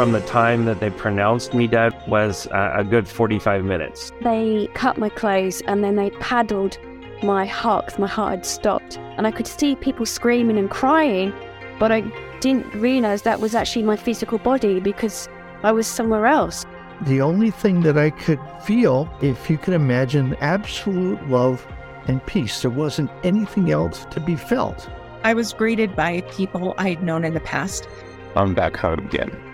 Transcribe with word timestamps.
from 0.00 0.12
the 0.12 0.20
time 0.22 0.64
that 0.64 0.80
they 0.80 0.88
pronounced 0.88 1.52
me 1.52 1.66
dead 1.66 1.92
was 2.08 2.46
uh, 2.46 2.72
a 2.74 2.82
good 2.82 3.06
45 3.06 3.66
minutes. 3.66 4.12
They 4.22 4.66
cut 4.72 4.96
my 4.96 5.10
clothes 5.10 5.60
and 5.66 5.84
then 5.84 5.96
they 5.96 6.08
paddled 6.12 6.78
my 7.22 7.44
heart 7.44 7.88
'cause 7.88 7.98
my 7.98 8.06
heart 8.06 8.30
had 8.30 8.46
stopped. 8.46 8.98
And 9.18 9.26
I 9.26 9.30
could 9.30 9.46
see 9.46 9.76
people 9.76 10.06
screaming 10.06 10.56
and 10.56 10.70
crying, 10.70 11.34
but 11.78 11.92
I 11.92 12.00
didn't 12.40 12.74
realize 12.74 13.20
that 13.22 13.40
was 13.40 13.54
actually 13.54 13.82
my 13.82 13.96
physical 13.96 14.38
body 14.38 14.80
because 14.80 15.28
I 15.62 15.70
was 15.72 15.86
somewhere 15.86 16.24
else. 16.24 16.64
The 17.02 17.20
only 17.20 17.50
thing 17.50 17.82
that 17.82 17.98
I 17.98 18.08
could 18.08 18.40
feel, 18.64 19.06
if 19.20 19.50
you 19.50 19.58
can 19.58 19.74
imagine, 19.74 20.34
absolute 20.40 21.28
love 21.28 21.66
and 22.06 22.24
peace. 22.24 22.62
There 22.62 22.70
wasn't 22.70 23.10
anything 23.22 23.70
else 23.70 24.06
to 24.12 24.20
be 24.20 24.34
felt. 24.34 24.88
I 25.24 25.34
was 25.34 25.52
greeted 25.52 25.94
by 25.94 26.22
people 26.30 26.72
I'd 26.78 27.02
known 27.02 27.22
in 27.26 27.34
the 27.34 27.40
past. 27.40 27.86
I'm 28.34 28.54
back 28.54 28.78
home 28.78 29.00
again. 29.00 29.49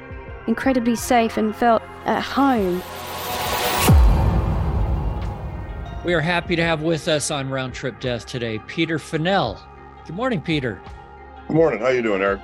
Incredibly 0.47 0.97
safe 0.97 1.37
and 1.37 1.55
felt 1.55 1.83
at 2.05 2.23
home. 2.23 2.83
We 6.05 6.15
are 6.15 6.21
happy 6.21 6.55
to 6.55 6.63
have 6.63 6.83
with 6.83 7.09
us 7.09 7.33
on 7.33 7.51
Round 7.51 7.75
Trip 7.75 7.99
Death 7.99 8.27
today 8.27 8.61
Peter 8.69 8.99
Finnell. 8.99 9.59
Good 10.07 10.15
morning, 10.15 10.41
Peter. 10.41 10.81
Good 11.49 11.57
morning. 11.57 11.81
How 11.81 11.87
are 11.87 11.95
you 11.95 12.03
doing, 12.03 12.23
Eric? 12.23 12.41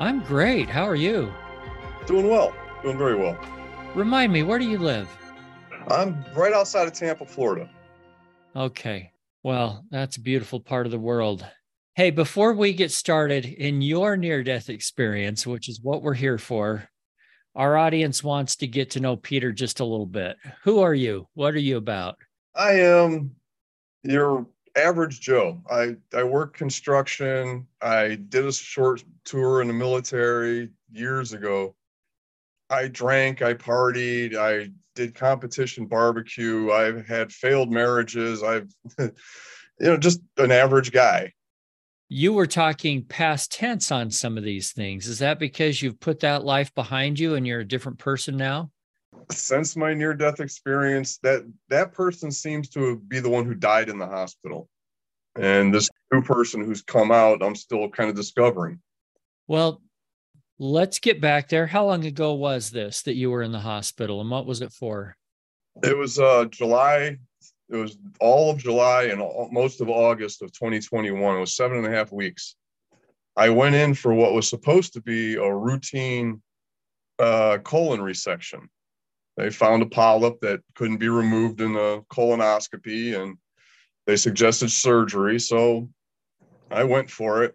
I'm 0.00 0.20
great. 0.24 0.68
How 0.68 0.84
are 0.84 0.96
you? 0.96 1.32
Doing 2.06 2.28
well. 2.28 2.52
Doing 2.82 2.98
very 2.98 3.14
well. 3.14 3.38
Remind 3.94 4.32
me, 4.32 4.42
where 4.42 4.58
do 4.58 4.68
you 4.68 4.78
live? 4.78 5.08
I'm 5.88 6.24
right 6.34 6.52
outside 6.52 6.88
of 6.88 6.92
Tampa, 6.92 7.24
Florida. 7.24 7.70
Okay. 8.56 9.12
Well, 9.44 9.84
that's 9.90 10.16
a 10.16 10.20
beautiful 10.20 10.58
part 10.58 10.86
of 10.86 10.92
the 10.92 10.98
world. 10.98 11.46
Hey, 11.94 12.10
before 12.10 12.52
we 12.52 12.72
get 12.72 12.90
started 12.90 13.44
in 13.44 13.80
your 13.80 14.16
near 14.16 14.42
death 14.42 14.68
experience, 14.68 15.46
which 15.46 15.68
is 15.68 15.80
what 15.80 16.02
we're 16.02 16.14
here 16.14 16.38
for, 16.38 16.88
our 17.58 17.76
audience 17.76 18.22
wants 18.22 18.54
to 18.54 18.68
get 18.68 18.88
to 18.90 19.00
know 19.00 19.16
Peter 19.16 19.52
just 19.52 19.80
a 19.80 19.84
little 19.84 20.06
bit. 20.06 20.36
Who 20.62 20.78
are 20.78 20.94
you? 20.94 21.26
What 21.34 21.54
are 21.54 21.58
you 21.58 21.76
about? 21.76 22.16
I 22.54 22.74
am 22.74 23.32
your 24.04 24.46
average 24.76 25.20
Joe. 25.20 25.60
I, 25.68 25.96
I 26.14 26.22
work 26.22 26.56
construction. 26.56 27.66
I 27.82 28.14
did 28.28 28.46
a 28.46 28.52
short 28.52 29.02
tour 29.24 29.60
in 29.60 29.66
the 29.66 29.74
military 29.74 30.70
years 30.92 31.32
ago. 31.32 31.74
I 32.70 32.86
drank, 32.86 33.42
I 33.42 33.54
partied, 33.54 34.36
I 34.36 34.70
did 34.94 35.16
competition 35.16 35.86
barbecue. 35.86 36.70
I've 36.70 37.08
had 37.08 37.32
failed 37.32 37.72
marriages. 37.72 38.44
I've, 38.44 38.70
you 39.00 39.10
know, 39.80 39.96
just 39.96 40.20
an 40.36 40.52
average 40.52 40.92
guy. 40.92 41.32
You 42.08 42.32
were 42.32 42.46
talking 42.46 43.04
past 43.04 43.52
tense 43.52 43.92
on 43.92 44.10
some 44.10 44.38
of 44.38 44.44
these 44.44 44.72
things. 44.72 45.06
Is 45.06 45.18
that 45.18 45.38
because 45.38 45.82
you've 45.82 46.00
put 46.00 46.20
that 46.20 46.44
life 46.44 46.74
behind 46.74 47.18
you 47.18 47.34
and 47.34 47.46
you're 47.46 47.60
a 47.60 47.68
different 47.68 47.98
person 47.98 48.36
now? 48.36 48.70
Since 49.30 49.76
my 49.76 49.92
near 49.92 50.14
death 50.14 50.40
experience, 50.40 51.18
that 51.18 51.42
that 51.68 51.92
person 51.92 52.30
seems 52.30 52.70
to 52.70 52.96
be 52.96 53.20
the 53.20 53.28
one 53.28 53.44
who 53.44 53.54
died 53.54 53.90
in 53.90 53.98
the 53.98 54.06
hospital. 54.06 54.68
And 55.36 55.72
this 55.72 55.90
new 56.12 56.22
person 56.22 56.64
who's 56.64 56.82
come 56.82 57.12
out, 57.12 57.42
I'm 57.42 57.54
still 57.54 57.88
kind 57.90 58.08
of 58.08 58.16
discovering. 58.16 58.80
Well, 59.46 59.82
let's 60.58 60.98
get 60.98 61.20
back 61.20 61.48
there. 61.48 61.66
How 61.66 61.86
long 61.86 62.04
ago 62.04 62.34
was 62.34 62.70
this 62.70 63.02
that 63.02 63.14
you 63.14 63.30
were 63.30 63.42
in 63.42 63.52
the 63.52 63.60
hospital 63.60 64.20
and 64.20 64.30
what 64.30 64.46
was 64.46 64.62
it 64.62 64.72
for? 64.72 65.16
It 65.82 65.96
was 65.96 66.18
uh, 66.18 66.46
July. 66.46 67.18
It 67.70 67.76
was 67.76 67.98
all 68.20 68.50
of 68.50 68.58
July 68.58 69.04
and 69.04 69.20
all, 69.20 69.48
most 69.52 69.80
of 69.80 69.88
August 69.88 70.42
of 70.42 70.52
2021. 70.52 71.36
It 71.36 71.40
was 71.40 71.54
seven 71.54 71.78
and 71.78 71.86
a 71.86 71.90
half 71.90 72.12
weeks. 72.12 72.56
I 73.36 73.50
went 73.50 73.74
in 73.74 73.94
for 73.94 74.14
what 74.14 74.32
was 74.32 74.48
supposed 74.48 74.94
to 74.94 75.00
be 75.00 75.34
a 75.34 75.54
routine 75.54 76.42
uh, 77.18 77.58
colon 77.58 78.00
resection. 78.00 78.68
They 79.36 79.50
found 79.50 79.82
a 79.82 79.86
polyp 79.86 80.40
that 80.40 80.60
couldn't 80.74 80.96
be 80.96 81.08
removed 81.08 81.60
in 81.60 81.74
the 81.74 82.02
colonoscopy 82.10 83.20
and 83.20 83.36
they 84.06 84.16
suggested 84.16 84.70
surgery. 84.70 85.38
So 85.38 85.88
I 86.70 86.84
went 86.84 87.10
for 87.10 87.44
it 87.44 87.54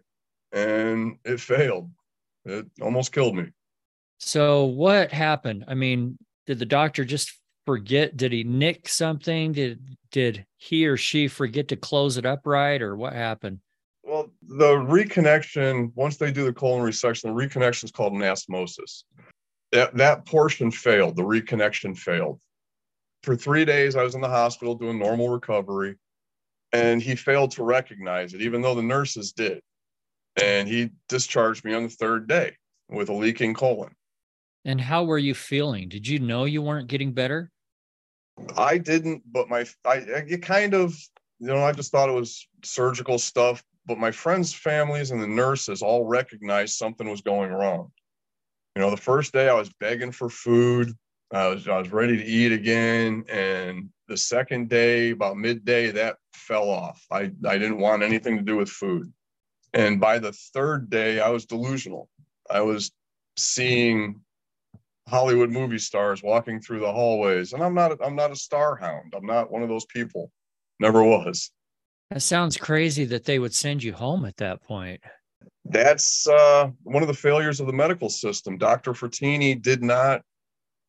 and 0.52 1.18
it 1.24 1.40
failed. 1.40 1.90
It 2.46 2.66
almost 2.80 3.12
killed 3.12 3.36
me. 3.36 3.48
So 4.18 4.64
what 4.64 5.12
happened? 5.12 5.64
I 5.68 5.74
mean, 5.74 6.16
did 6.46 6.58
the 6.58 6.66
doctor 6.66 7.04
just 7.04 7.38
forget? 7.66 8.16
Did 8.16 8.32
he 8.32 8.44
nick 8.44 8.88
something? 8.88 9.52
Did 9.52 9.96
did 10.10 10.46
he 10.56 10.86
or 10.86 10.96
she 10.96 11.28
forget 11.28 11.68
to 11.68 11.76
close 11.76 12.16
it 12.16 12.26
up 12.26 12.46
right, 12.46 12.80
or 12.80 12.96
what 12.96 13.12
happened? 13.12 13.58
Well, 14.04 14.30
the 14.42 14.74
reconnection, 14.74 15.90
once 15.94 16.18
they 16.18 16.30
do 16.30 16.44
the 16.44 16.52
colon 16.52 16.82
resection, 16.82 17.22
the 17.22 17.28
reconnection 17.30 17.84
is 17.84 17.90
called 17.90 18.12
anastomosis. 18.12 19.04
That, 19.72 19.96
that 19.96 20.26
portion 20.26 20.70
failed, 20.70 21.16
the 21.16 21.22
reconnection 21.22 21.96
failed. 21.96 22.40
For 23.22 23.34
three 23.34 23.64
days, 23.64 23.96
I 23.96 24.04
was 24.04 24.14
in 24.14 24.20
the 24.20 24.28
hospital 24.28 24.74
doing 24.74 24.98
normal 24.98 25.30
recovery, 25.30 25.96
and 26.72 27.02
he 27.02 27.16
failed 27.16 27.50
to 27.52 27.64
recognize 27.64 28.34
it, 28.34 28.42
even 28.42 28.60
though 28.60 28.74
the 28.74 28.82
nurses 28.82 29.32
did. 29.32 29.60
And 30.40 30.68
he 30.68 30.90
discharged 31.08 31.64
me 31.64 31.74
on 31.74 31.84
the 31.84 31.88
third 31.88 32.28
day 32.28 32.56
with 32.88 33.08
a 33.08 33.14
leaking 33.14 33.54
colon. 33.54 33.94
And 34.64 34.80
how 34.80 35.04
were 35.04 35.18
you 35.18 35.34
feeling? 35.34 35.88
Did 35.88 36.06
you 36.06 36.18
know 36.18 36.44
you 36.44 36.62
weren't 36.62 36.88
getting 36.88 37.12
better? 37.12 37.50
I 38.56 38.78
didn't, 38.78 39.22
but 39.30 39.48
my 39.48 39.66
I 39.84 39.96
it 39.96 40.42
kind 40.42 40.74
of 40.74 40.94
you 41.38 41.48
know 41.48 41.64
I 41.64 41.72
just 41.72 41.92
thought 41.92 42.08
it 42.08 42.12
was 42.12 42.46
surgical 42.62 43.18
stuff. 43.18 43.62
But 43.86 43.98
my 43.98 44.10
friends' 44.10 44.54
families 44.54 45.10
and 45.10 45.22
the 45.22 45.26
nurses 45.26 45.82
all 45.82 46.06
recognized 46.06 46.76
something 46.76 47.08
was 47.08 47.20
going 47.20 47.52
wrong. 47.52 47.92
You 48.74 48.82
know, 48.82 48.90
the 48.90 48.96
first 48.96 49.32
day 49.32 49.48
I 49.48 49.54
was 49.54 49.70
begging 49.78 50.12
for 50.12 50.28
food. 50.30 50.92
I 51.32 51.48
was 51.48 51.68
I 51.68 51.78
was 51.78 51.92
ready 51.92 52.16
to 52.16 52.24
eat 52.24 52.52
again, 52.52 53.24
and 53.28 53.90
the 54.08 54.16
second 54.16 54.68
day, 54.68 55.10
about 55.10 55.36
midday, 55.36 55.90
that 55.90 56.16
fell 56.32 56.68
off. 56.68 57.04
I 57.10 57.30
I 57.46 57.58
didn't 57.58 57.78
want 57.78 58.02
anything 58.02 58.36
to 58.36 58.42
do 58.42 58.56
with 58.56 58.68
food. 58.68 59.12
And 59.72 60.00
by 60.00 60.18
the 60.18 60.32
third 60.32 60.90
day, 60.90 61.20
I 61.20 61.30
was 61.30 61.46
delusional. 61.46 62.08
I 62.50 62.60
was 62.60 62.92
seeing 63.36 64.20
Hollywood 65.08 65.50
movie 65.50 65.78
stars 65.78 66.22
walking 66.22 66.60
through 66.60 66.80
the 66.80 66.92
hallways, 66.92 67.52
and 67.52 67.62
I'm 67.62 67.74
not 67.74 67.98
I'm 68.02 68.16
not 68.16 68.30
a 68.30 68.36
star 68.36 68.76
hound. 68.76 69.14
I'm 69.16 69.26
not 69.26 69.50
one 69.50 69.62
of 69.62 69.68
those 69.68 69.84
people. 69.86 70.30
Never 70.80 71.02
was. 71.04 71.50
That 72.10 72.22
sounds 72.22 72.56
crazy 72.56 73.04
that 73.06 73.24
they 73.24 73.38
would 73.38 73.54
send 73.54 73.82
you 73.82 73.92
home 73.92 74.24
at 74.24 74.36
that 74.38 74.62
point. 74.62 75.00
That's 75.64 76.26
uh, 76.26 76.70
one 76.82 77.02
of 77.02 77.08
the 77.08 77.14
failures 77.14 77.60
of 77.60 77.66
the 77.66 77.72
medical 77.72 78.08
system. 78.08 78.58
Dr. 78.58 78.92
Frattini 78.92 79.60
did 79.60 79.82
not 79.82 80.22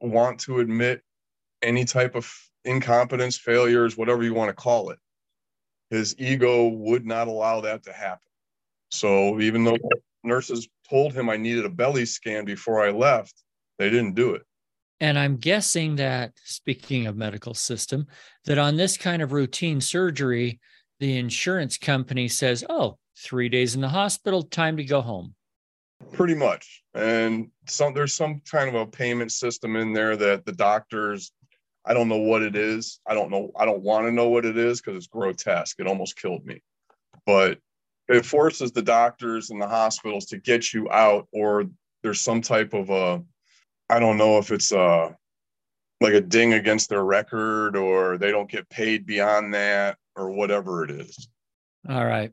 want 0.01 0.39
to 0.41 0.59
admit 0.59 1.01
any 1.61 1.85
type 1.85 2.15
of 2.15 2.31
incompetence, 2.65 3.37
failures, 3.37 3.97
whatever 3.97 4.23
you 4.23 4.33
want 4.33 4.49
to 4.49 4.53
call 4.53 4.89
it. 4.89 4.99
His 5.89 6.15
ego 6.17 6.67
would 6.67 7.05
not 7.05 7.27
allow 7.27 7.61
that 7.61 7.83
to 7.83 7.93
happen. 7.93 8.19
So 8.91 9.39
even 9.39 9.63
though 9.63 9.77
nurses 10.23 10.67
told 10.89 11.13
him 11.13 11.29
I 11.29 11.37
needed 11.37 11.65
a 11.65 11.69
belly 11.69 12.05
scan 12.05 12.45
before 12.45 12.85
I 12.85 12.91
left, 12.91 13.44
they 13.77 13.89
didn't 13.89 14.15
do 14.15 14.33
it. 14.33 14.43
And 14.99 15.19
I'm 15.19 15.37
guessing 15.37 15.97
that, 15.97 16.31
speaking 16.43 17.07
of 17.07 17.17
medical 17.17 17.53
system, 17.53 18.07
that 18.45 18.57
on 18.57 18.77
this 18.77 18.97
kind 18.97 19.21
of 19.21 19.33
routine 19.33 19.81
surgery, 19.81 20.59
the 20.99 21.17
insurance 21.17 21.77
company 21.77 22.27
says, 22.27 22.63
oh, 22.69 22.97
three 23.17 23.49
days 23.49 23.75
in 23.75 23.81
the 23.81 23.89
hospital, 23.89 24.43
time 24.43 24.77
to 24.77 24.83
go 24.83 25.01
home. 25.01 25.35
Pretty 26.13 26.35
much. 26.35 26.83
And 26.93 27.49
some 27.67 27.93
there's 27.93 28.13
some 28.13 28.41
kind 28.49 28.69
of 28.69 28.75
a 28.75 28.85
payment 28.85 29.31
system 29.31 29.75
in 29.75 29.91
there 29.93 30.15
that 30.15 30.45
the 30.45 30.51
doctors, 30.53 31.31
I 31.85 31.93
don't 31.93 32.09
know 32.09 32.17
what 32.17 32.41
it 32.41 32.55
is. 32.55 32.99
I 33.05 33.13
don't 33.13 33.29
know. 33.29 33.51
I 33.57 33.65
don't 33.65 33.81
want 33.81 34.07
to 34.07 34.11
know 34.11 34.29
what 34.29 34.45
it 34.45 34.57
is 34.57 34.81
because 34.81 34.97
it's 34.97 35.07
grotesque. 35.07 35.79
It 35.79 35.87
almost 35.87 36.19
killed 36.19 36.45
me. 36.45 36.61
But 37.25 37.59
it 38.07 38.25
forces 38.25 38.71
the 38.71 38.81
doctors 38.81 39.49
and 39.49 39.61
the 39.61 39.67
hospitals 39.67 40.25
to 40.27 40.37
get 40.37 40.73
you 40.73 40.89
out, 40.91 41.27
or 41.31 41.65
there's 42.03 42.21
some 42.21 42.41
type 42.41 42.73
of 42.73 42.89
a 42.89 43.23
I 43.89 43.99
don't 43.99 44.17
know 44.17 44.37
if 44.37 44.51
it's 44.51 44.71
uh 44.71 45.11
like 46.01 46.13
a 46.13 46.21
ding 46.21 46.53
against 46.53 46.89
their 46.89 47.03
record 47.03 47.75
or 47.75 48.17
they 48.17 48.31
don't 48.31 48.49
get 48.49 48.69
paid 48.69 49.05
beyond 49.05 49.53
that 49.53 49.97
or 50.15 50.31
whatever 50.31 50.83
it 50.83 50.91
is. 50.91 51.29
All 51.89 52.05
right. 52.05 52.31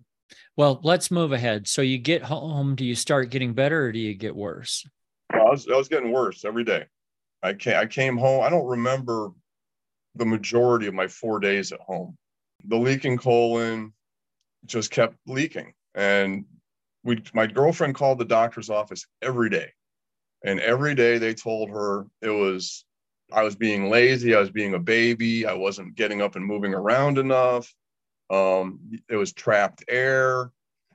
Well, 0.57 0.81
let's 0.83 1.11
move 1.11 1.33
ahead. 1.33 1.69
So 1.69 1.83
you 1.83 1.99
get 1.99 2.23
home, 2.23 2.75
do 2.75 2.85
you 2.85 2.95
start 2.95 3.31
getting 3.31 3.55
better 3.55 3.85
or 3.87 3.93
do 3.93 3.99
you 3.99 4.15
get 4.15 4.35
worse? 4.35 4.87
I 5.33 5.45
was, 5.45 5.67
I 5.73 5.77
was 5.77 5.89
getting 5.89 6.13
worse 6.13 6.45
every 6.45 6.65
day. 6.65 6.87
I 7.43 7.55
came, 7.55 7.77
I 7.77 7.87
came 7.87 8.17
home. 8.17 8.43
I 8.43 8.51
don't 8.51 8.67
remember 8.67 9.31
the 10.15 10.27
majority 10.27 10.87
of 10.87 10.95
my 10.95 11.09
four 11.09 11.41
days 11.41 11.73
at 11.73 11.81
home. 11.81 12.17
The 12.65 12.77
leaking 12.77 13.19
colon 13.19 13.93
just 14.67 14.91
kept 14.91 15.17
leaking. 15.27 15.73
And 15.95 16.45
we, 17.05 17.23
my 17.35 17.47
girlfriend 17.47 17.95
called 17.95 18.19
the 18.19 18.25
doctor's 18.25 18.71
office 18.71 19.07
every 19.23 19.51
day 19.51 19.73
and 20.44 20.61
every 20.61 20.94
day 20.94 21.19
they 21.19 21.35
told 21.35 21.71
her 21.71 22.06
it 22.21 22.31
was 22.31 22.85
I 23.33 23.43
was 23.43 23.56
being 23.56 23.89
lazy, 23.89 24.35
I 24.35 24.41
was 24.41 24.50
being 24.50 24.75
a 24.75 24.79
baby, 24.79 25.47
I 25.47 25.55
wasn't 25.55 25.94
getting 25.94 26.21
up 26.21 26.37
and 26.37 26.44
moving 26.44 26.75
around 26.75 27.19
enough. 27.19 27.73
Um, 28.31 28.81
it 29.09 29.17
was 29.17 29.33
trapped 29.33 29.85
air. 29.89 30.50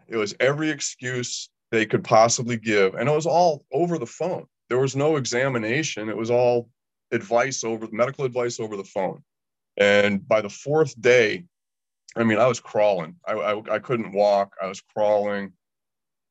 It 0.07 0.17
was 0.17 0.35
every 0.39 0.69
excuse 0.69 1.49
they 1.71 1.85
could 1.85 2.03
possibly 2.03 2.57
give, 2.57 2.95
and 2.95 3.09
it 3.09 3.11
was 3.11 3.25
all 3.25 3.65
over 3.71 3.97
the 3.97 4.05
phone. 4.05 4.45
there 4.69 4.79
was 4.79 4.95
no 4.95 5.15
examination. 5.15 6.09
It 6.09 6.17
was 6.17 6.31
all 6.31 6.69
advice 7.11 7.63
over 7.63 7.87
medical 7.91 8.25
advice 8.25 8.59
over 8.59 8.75
the 8.75 8.83
phone. 8.83 9.23
And 9.77 10.27
by 10.27 10.41
the 10.41 10.49
fourth 10.49 10.99
day, 10.99 11.45
I 12.15 12.23
mean, 12.23 12.37
I 12.37 12.47
was 12.47 12.59
crawling. 12.59 13.15
I, 13.25 13.33
I, 13.33 13.75
I 13.75 13.79
couldn't 13.79 14.11
walk. 14.11 14.55
I 14.61 14.67
was 14.67 14.81
crawling. 14.81 15.53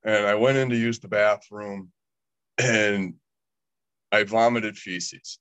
And 0.05 0.27
I 0.27 0.35
went 0.35 0.59
in 0.59 0.69
to 0.71 0.77
use 0.77 0.99
the 0.99 1.09
bathroom 1.09 1.91
and 2.59 3.15
I 4.13 4.25
vomited 4.25 4.77
feces. 4.77 5.39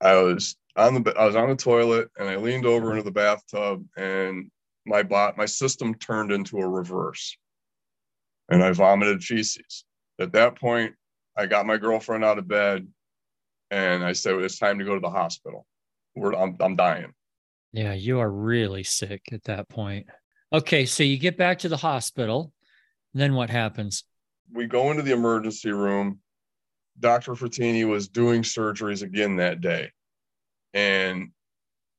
I 0.00 0.14
was 0.16 0.56
on 0.76 1.02
the 1.02 1.14
I 1.18 1.24
was 1.24 1.36
on 1.36 1.48
the 1.48 1.56
toilet 1.56 2.10
and 2.18 2.28
I 2.28 2.36
leaned 2.36 2.66
over 2.66 2.90
into 2.90 3.02
the 3.02 3.10
bathtub 3.10 3.84
and 3.96 4.50
my 4.84 5.02
bot 5.02 5.36
my 5.36 5.46
system 5.46 5.94
turned 5.94 6.32
into 6.32 6.58
a 6.58 6.68
reverse 6.68 7.36
and 8.48 8.62
I 8.62 8.72
vomited 8.72 9.22
feces. 9.22 9.84
At 10.20 10.32
that 10.32 10.58
point, 10.58 10.94
I 11.36 11.46
got 11.46 11.66
my 11.66 11.76
girlfriend 11.76 12.24
out 12.24 12.38
of 12.38 12.46
bed 12.46 12.86
and 13.70 14.04
I 14.04 14.12
said 14.12 14.34
it's 14.36 14.58
time 14.58 14.78
to 14.78 14.84
go 14.84 14.94
to 14.94 15.00
the 15.00 15.10
hospital. 15.10 15.66
We're, 16.14 16.34
I'm 16.34 16.56
I'm 16.60 16.76
dying. 16.76 17.12
Yeah, 17.72 17.94
you 17.94 18.20
are 18.20 18.30
really 18.30 18.84
sick 18.84 19.22
at 19.32 19.44
that 19.44 19.68
point. 19.68 20.06
Okay, 20.52 20.86
so 20.86 21.02
you 21.02 21.18
get 21.18 21.36
back 21.36 21.58
to 21.60 21.68
the 21.68 21.76
hospital. 21.76 22.52
Then 23.12 23.34
what 23.34 23.50
happens? 23.50 24.04
We 24.52 24.66
go 24.66 24.90
into 24.90 25.02
the 25.02 25.12
emergency 25.12 25.70
room. 25.70 26.20
Dr. 26.98 27.34
Frattini 27.34 27.86
was 27.86 28.08
doing 28.08 28.42
surgeries 28.42 29.02
again 29.02 29.36
that 29.36 29.60
day. 29.60 29.90
And 30.72 31.30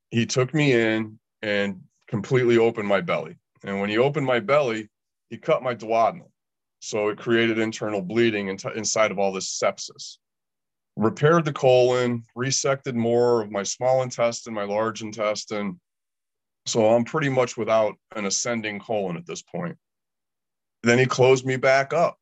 he 0.09 0.25
took 0.25 0.53
me 0.53 0.73
in 0.73 1.19
and 1.41 1.81
completely 2.07 2.57
opened 2.57 2.87
my 2.87 3.01
belly. 3.01 3.37
And 3.63 3.79
when 3.79 3.89
he 3.89 3.97
opened 3.97 4.25
my 4.25 4.39
belly, 4.39 4.89
he 5.29 5.37
cut 5.37 5.63
my 5.63 5.75
duodenum. 5.75 6.31
So 6.79 7.09
it 7.09 7.17
created 7.17 7.59
internal 7.59 8.01
bleeding 8.01 8.47
inside 8.47 9.11
of 9.11 9.19
all 9.19 9.31
this 9.31 9.59
sepsis. 9.59 10.17
Repaired 10.95 11.45
the 11.45 11.53
colon, 11.53 12.23
resected 12.35 12.93
more 12.95 13.41
of 13.41 13.51
my 13.51 13.63
small 13.63 14.03
intestine, 14.03 14.53
my 14.53 14.63
large 14.63 15.01
intestine. 15.01 15.79
So 16.65 16.87
I'm 16.87 17.03
pretty 17.03 17.29
much 17.29 17.57
without 17.57 17.95
an 18.15 18.25
ascending 18.25 18.79
colon 18.79 19.17
at 19.17 19.25
this 19.25 19.41
point. 19.41 19.77
Then 20.83 20.97
he 20.97 21.05
closed 21.05 21.45
me 21.45 21.55
back 21.55 21.93
up 21.93 22.17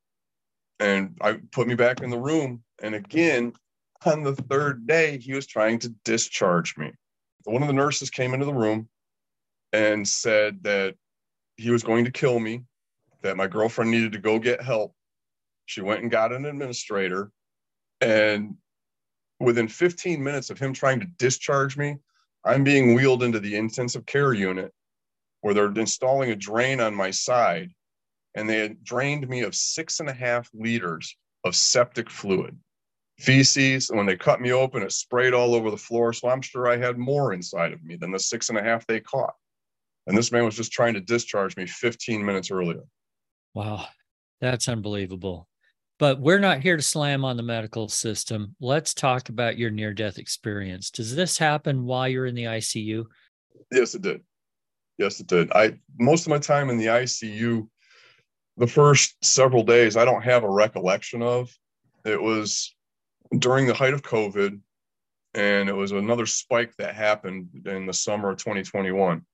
and 0.79 1.17
I 1.21 1.39
put 1.51 1.67
me 1.67 1.75
back 1.75 2.01
in 2.01 2.09
the 2.09 2.19
room. 2.19 2.63
And 2.81 2.95
again, 2.95 3.53
on 4.05 4.23
the 4.23 4.35
third 4.35 4.87
day, 4.87 5.17
he 5.17 5.33
was 5.33 5.47
trying 5.47 5.79
to 5.79 5.89
discharge 6.03 6.77
me. 6.77 6.91
One 7.45 7.61
of 7.61 7.67
the 7.67 7.73
nurses 7.73 8.09
came 8.09 8.33
into 8.33 8.45
the 8.45 8.53
room 8.53 8.89
and 9.73 10.07
said 10.07 10.63
that 10.63 10.95
he 11.57 11.69
was 11.69 11.83
going 11.83 12.05
to 12.05 12.11
kill 12.11 12.39
me, 12.39 12.63
that 13.21 13.37
my 13.37 13.47
girlfriend 13.47 13.91
needed 13.91 14.11
to 14.13 14.19
go 14.19 14.39
get 14.39 14.61
help. 14.61 14.93
She 15.65 15.81
went 15.81 16.01
and 16.01 16.11
got 16.11 16.33
an 16.33 16.45
administrator. 16.45 17.31
And 18.01 18.55
within 19.39 19.67
15 19.67 20.23
minutes 20.23 20.49
of 20.49 20.59
him 20.59 20.73
trying 20.73 20.99
to 20.99 21.07
discharge 21.17 21.77
me, 21.77 21.97
I'm 22.43 22.63
being 22.63 22.93
wheeled 22.93 23.23
into 23.23 23.39
the 23.39 23.55
intensive 23.55 24.05
care 24.05 24.33
unit 24.33 24.71
where 25.41 25.53
they're 25.53 25.71
installing 25.71 26.31
a 26.31 26.35
drain 26.35 26.79
on 26.79 26.93
my 26.93 27.11
side. 27.11 27.71
And 28.35 28.49
they 28.49 28.59
had 28.59 28.83
drained 28.83 29.27
me 29.27 29.41
of 29.41 29.55
six 29.55 29.99
and 29.99 30.09
a 30.09 30.13
half 30.13 30.49
liters 30.53 31.15
of 31.43 31.55
septic 31.55 32.09
fluid 32.09 32.57
feces. 33.19 33.89
And 33.89 33.97
When 33.97 34.05
they 34.05 34.17
cut 34.17 34.41
me 34.41 34.51
open, 34.51 34.83
it 34.83 34.91
sprayed 34.91 35.33
all 35.33 35.55
over 35.55 35.71
the 35.71 35.77
floor. 35.77 36.13
So 36.13 36.27
I'm 36.27 36.41
sure 36.41 36.67
I 36.67 36.77
had 36.77 36.97
more 36.97 37.33
inside 37.33 37.71
of 37.71 37.83
me 37.83 37.95
than 37.95 38.11
the 38.11 38.19
six 38.19 38.49
and 38.49 38.57
a 38.57 38.63
half 38.63 38.85
they 38.85 38.99
caught. 38.99 39.33
And 40.07 40.17
this 40.17 40.31
man 40.31 40.45
was 40.45 40.55
just 40.55 40.71
trying 40.71 40.93
to 40.93 41.01
discharge 41.01 41.57
me 41.57 41.65
15 41.65 42.23
minutes 42.23 42.51
earlier. 42.51 42.83
Wow, 43.53 43.87
that's 44.41 44.67
unbelievable. 44.67 45.47
But 45.97 46.19
we're 46.19 46.39
not 46.39 46.59
here 46.59 46.75
to 46.75 46.83
slam 46.83 47.23
on 47.23 47.37
the 47.37 47.43
medical 47.43 47.87
system. 47.87 48.55
Let's 48.59 48.93
talk 48.93 49.29
about 49.29 49.57
your 49.57 49.71
near 49.71 49.93
death 49.93 50.17
experience. 50.17 50.91
Does 50.91 51.15
this 51.15 51.37
happen 51.37 51.85
while 51.85 52.07
you're 52.07 52.25
in 52.25 52.35
the 52.35 52.43
ICU? 52.43 53.05
Yes, 53.71 53.95
it 53.95 54.01
did. 54.01 54.21
Yes, 54.97 55.19
it 55.19 55.27
did. 55.27 55.51
I 55.53 55.79
most 55.97 56.25
of 56.25 56.29
my 56.29 56.37
time 56.37 56.69
in 56.69 56.77
the 56.77 56.87
ICU, 56.87 57.67
the 58.57 58.67
first 58.67 59.15
several 59.23 59.63
days, 59.63 59.97
I 59.97 60.05
don't 60.05 60.23
have 60.23 60.43
a 60.43 60.49
recollection 60.49 61.21
of. 61.21 61.51
It 62.05 62.21
was 62.21 62.73
during 63.37 63.67
the 63.67 63.73
height 63.73 63.93
of 63.93 64.01
COVID, 64.01 64.59
and 65.33 65.69
it 65.69 65.75
was 65.75 65.91
another 65.91 66.25
spike 66.25 66.73
that 66.77 66.95
happened 66.95 67.49
in 67.65 67.85
the 67.85 67.93
summer 67.93 68.29
of 68.29 68.37
2021. 68.37 69.25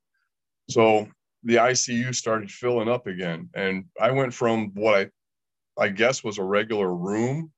So 0.70 1.08
the 1.44 1.56
ICU 1.56 2.16
started 2.16 2.50
filling 2.50 2.90
up 2.90 3.08
again, 3.08 3.50
and 3.54 3.86
I 4.00 4.12
went 4.12 4.34
from 4.34 4.72
what 4.74 4.96
I, 4.96 5.84
I 5.84 5.90
guess 5.90 6.24
was 6.24 6.38
a 6.38 6.44
regular 6.44 6.94
room, 6.94 7.52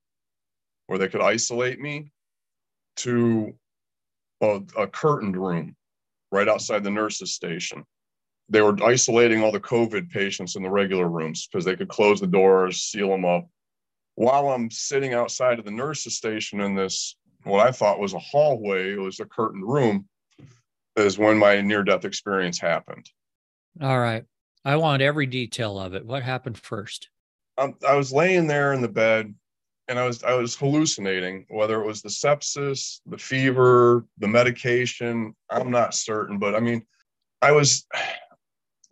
where 0.88 1.00
they 1.00 1.08
could 1.08 1.22
isolate 1.22 1.80
me, 1.80 2.12
to 2.98 3.54
a, 4.42 4.62
a 4.78 4.88
curtained 4.88 5.38
room 5.38 5.76
right 6.32 6.48
outside 6.48 6.84
the 6.84 6.92
nurses' 6.92 7.34
station. 7.34 7.86
They 8.50 8.62
were 8.62 8.78
isolating 8.84 9.42
all 9.42 9.52
the 9.52 9.60
COVID 9.60 10.10
patients 10.10 10.56
in 10.56 10.64
the 10.64 10.70
regular 10.70 11.08
rooms 11.08 11.48
because 11.48 11.66
they 11.66 11.76
could 11.76 11.88
close 11.88 12.20
the 12.20 12.28
doors, 12.28 12.82
seal 12.82 13.10
them 13.10 13.26
up, 13.26 13.48
while 14.16 14.50
I'm 14.50 14.70
sitting 14.70 15.14
outside 15.14 15.60
of 15.60 15.66
the 15.66 15.72
nurse's 15.72 16.16
station 16.16 16.62
in 16.62 16.76
this, 16.76 17.16
what 17.44 17.66
I 17.66 17.72
thought 17.72 18.00
was 18.00 18.14
a 18.14 18.20
hallway, 18.20 18.94
it 18.94 19.00
was 19.00 19.20
a 19.20 19.26
curtained 19.26 19.68
room, 19.68 20.08
is 20.96 21.18
when 21.18 21.38
my 21.38 21.62
near 21.62 21.84
death 21.84 22.06
experience 22.06 22.60
happened. 22.60 23.10
All 23.82 24.00
right. 24.00 24.24
I 24.64 24.76
want 24.78 25.02
every 25.02 25.26
detail 25.26 25.80
of 25.80 25.94
it. 25.94 26.06
What 26.06 26.24
happened 26.24 26.58
first? 26.58 27.10
Um, 27.58 27.76
I 27.88 27.96
was 27.96 28.14
laying 28.14 28.48
there 28.48 28.74
in 28.74 28.82
the 28.82 28.88
bed 28.88 29.34
and 29.88 30.00
I 30.00 30.06
was 30.06 30.24
I 30.24 30.34
was 30.36 30.56
hallucinating 30.56 31.46
whether 31.50 31.82
it 31.82 31.86
was 31.86 32.02
the 32.02 32.10
sepsis, 32.10 33.02
the 33.06 33.18
fever, 33.18 34.06
the 34.20 34.28
medication. 34.28 35.36
I'm 35.50 35.70
not 35.70 35.94
certain, 35.94 36.40
but 36.40 36.56
I 36.56 36.60
mean, 36.62 36.86
I 37.42 37.52
was 37.52 37.86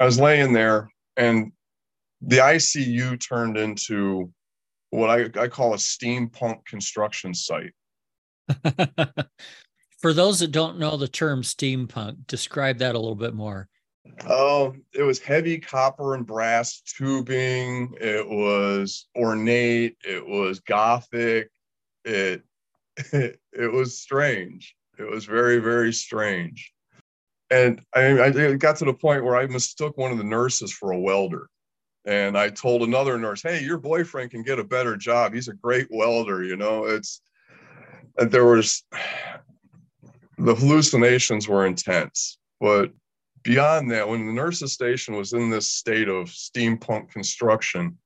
I 0.02 0.06
was 0.06 0.20
laying 0.20 0.52
there 0.52 0.90
and 1.16 1.52
the 2.22 2.38
ICU 2.38 3.20
turned 3.20 3.56
into 3.56 4.34
what 4.90 5.12
I, 5.12 5.44
I 5.44 5.48
call 5.48 5.76
a 5.76 5.78
steampunk 5.78 6.66
construction 6.66 7.36
site. 7.36 7.74
For 10.00 10.12
those 10.12 10.40
that 10.40 10.52
don't 10.52 10.80
know 10.80 10.98
the 10.98 11.08
term 11.08 11.44
steampunk, 11.44 12.26
describe 12.26 12.80
that 12.80 12.96
a 12.96 13.00
little 13.00 13.14
bit 13.14 13.36
more. 13.36 13.70
Oh, 14.28 14.74
it 14.92 15.04
was 15.04 15.20
heavy 15.20 15.60
copper 15.60 16.16
and 16.16 16.26
brass 16.26 16.82
tubing. 16.82 17.94
It 18.02 18.28
was 18.28 19.08
ornate. 19.16 19.98
It 20.04 20.26
was 20.26 20.62
gothic. 20.62 21.52
It, 22.06 22.42
it, 23.14 23.40
it 23.54 23.72
was 23.72 24.00
strange. 24.00 24.76
It 24.98 25.08
was 25.08 25.26
very, 25.26 25.60
very 25.60 25.94
strange. 25.94 26.74
And 27.52 27.82
I, 27.94 28.22
I 28.24 28.54
got 28.54 28.78
to 28.78 28.86
the 28.86 28.94
point 28.94 29.26
where 29.26 29.36
I 29.36 29.46
mistook 29.46 29.98
one 29.98 30.12
of 30.12 30.18
the 30.18 30.24
nurses 30.24 30.72
for 30.72 30.94
a 30.94 31.00
welder. 31.00 31.48
And 32.06 32.38
I 32.38 32.50
told 32.50 32.82
another 32.82 33.18
nurse, 33.18 33.44
hey, 33.44 33.62
your 33.62 33.78
boyfriend 33.78 34.32
can 34.32 34.42
get 34.42 34.58
a 34.58 34.64
better 34.64 34.96
job. 34.96 35.34
He's 35.34 35.50
a 35.50 35.54
great 35.54 35.88
welder, 35.92 36.44
you 36.44 36.56
know. 36.56 36.86
It's 36.86 37.22
and 38.18 38.32
there 38.32 38.46
was 38.46 38.84
the 40.38 40.56
hallucinations 40.56 41.48
were 41.48 41.66
intense. 41.66 42.40
But 42.60 42.92
beyond 43.44 43.92
that, 43.92 44.08
when 44.08 44.26
the 44.26 44.34
nurse's 44.34 44.74
station 44.74 45.16
was 45.16 45.34
in 45.34 45.50
this 45.50 45.70
state 45.70 46.08
of 46.08 46.28
steampunk 46.28 47.12
construction, 47.12 47.98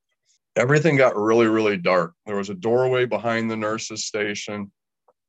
everything 0.56 0.98
got 0.98 1.16
really, 1.16 1.48
really 1.48 1.78
dark. 1.78 2.14
There 2.26 2.36
was 2.36 2.50
a 2.50 2.56
doorway 2.56 3.06
behind 3.06 3.50
the 3.50 3.58
nurse's 3.58 4.06
station, 4.06 4.72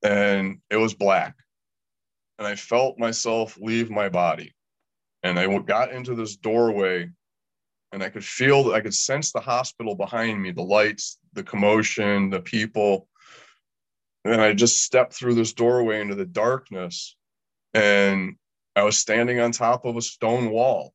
and 0.02 0.58
it 0.70 0.76
was 0.76 0.94
black. 0.94 1.34
And 2.38 2.46
I 2.46 2.54
felt 2.54 2.98
myself 2.98 3.58
leave 3.60 3.90
my 3.90 4.08
body. 4.08 4.54
And 5.22 5.38
I 5.38 5.58
got 5.58 5.92
into 5.92 6.14
this 6.14 6.36
doorway 6.36 7.10
and 7.92 8.02
I 8.02 8.10
could 8.10 8.24
feel, 8.24 8.72
I 8.72 8.80
could 8.80 8.94
sense 8.94 9.32
the 9.32 9.40
hospital 9.40 9.94
behind 9.94 10.42
me, 10.42 10.50
the 10.50 10.62
lights, 10.62 11.18
the 11.32 11.42
commotion, 11.42 12.30
the 12.30 12.40
people. 12.40 13.08
And 14.24 14.40
I 14.40 14.52
just 14.54 14.82
stepped 14.82 15.12
through 15.12 15.34
this 15.34 15.52
doorway 15.52 16.00
into 16.00 16.16
the 16.16 16.26
darkness, 16.26 17.16
and 17.74 18.34
I 18.74 18.82
was 18.82 18.98
standing 18.98 19.38
on 19.38 19.52
top 19.52 19.84
of 19.84 19.96
a 19.96 20.02
stone 20.02 20.50
wall, 20.50 20.92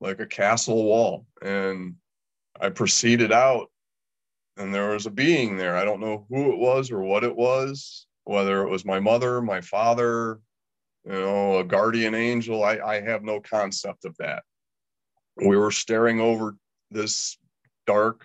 like 0.00 0.20
a 0.20 0.26
castle 0.26 0.84
wall. 0.84 1.26
And 1.42 1.96
I 2.60 2.70
proceeded 2.70 3.32
out, 3.32 3.66
and 4.56 4.72
there 4.72 4.90
was 4.90 5.06
a 5.06 5.10
being 5.10 5.56
there. 5.56 5.76
I 5.76 5.84
don't 5.84 6.00
know 6.00 6.24
who 6.28 6.52
it 6.52 6.58
was 6.58 6.92
or 6.92 7.02
what 7.02 7.24
it 7.24 7.34
was, 7.34 8.06
whether 8.24 8.62
it 8.62 8.70
was 8.70 8.84
my 8.84 9.00
mother, 9.00 9.42
my 9.42 9.60
father, 9.60 10.38
you 11.04 11.12
know, 11.12 11.58
a 11.58 11.64
guardian 11.64 12.14
angel. 12.14 12.64
I, 12.64 12.78
I 12.78 13.00
have 13.00 13.22
no 13.22 13.40
concept 13.40 14.04
of 14.04 14.16
that 14.18 14.42
we 15.36 15.56
were 15.56 15.70
staring 15.70 16.20
over 16.20 16.56
this 16.90 17.38
dark 17.86 18.22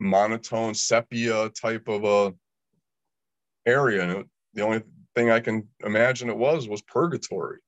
monotone 0.00 0.74
sepia 0.74 1.48
type 1.50 1.86
of 1.88 2.04
a 2.04 2.34
area 3.64 4.02
and 4.02 4.10
it, 4.12 4.26
the 4.54 4.62
only 4.62 4.82
thing 5.14 5.30
i 5.30 5.38
can 5.38 5.66
imagine 5.84 6.28
it 6.28 6.36
was 6.36 6.66
was 6.66 6.82
purgatory 6.82 7.58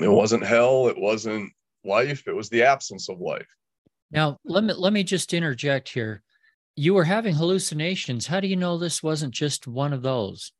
it 0.00 0.08
wasn't 0.08 0.42
hell 0.42 0.88
it 0.88 0.98
wasn't 0.98 1.52
life 1.84 2.26
it 2.26 2.34
was 2.34 2.48
the 2.48 2.62
absence 2.62 3.10
of 3.10 3.20
life 3.20 3.46
now 4.10 4.38
let 4.46 4.64
me 4.64 4.72
let 4.72 4.94
me 4.94 5.04
just 5.04 5.34
interject 5.34 5.90
here 5.90 6.22
you 6.76 6.94
were 6.94 7.04
having 7.04 7.34
hallucinations. 7.34 8.26
How 8.26 8.40
do 8.40 8.48
you 8.48 8.56
know 8.56 8.78
this 8.78 9.02
wasn't 9.02 9.32
just 9.32 9.66
one 9.66 9.92
of 9.92 10.02
those? 10.02 10.52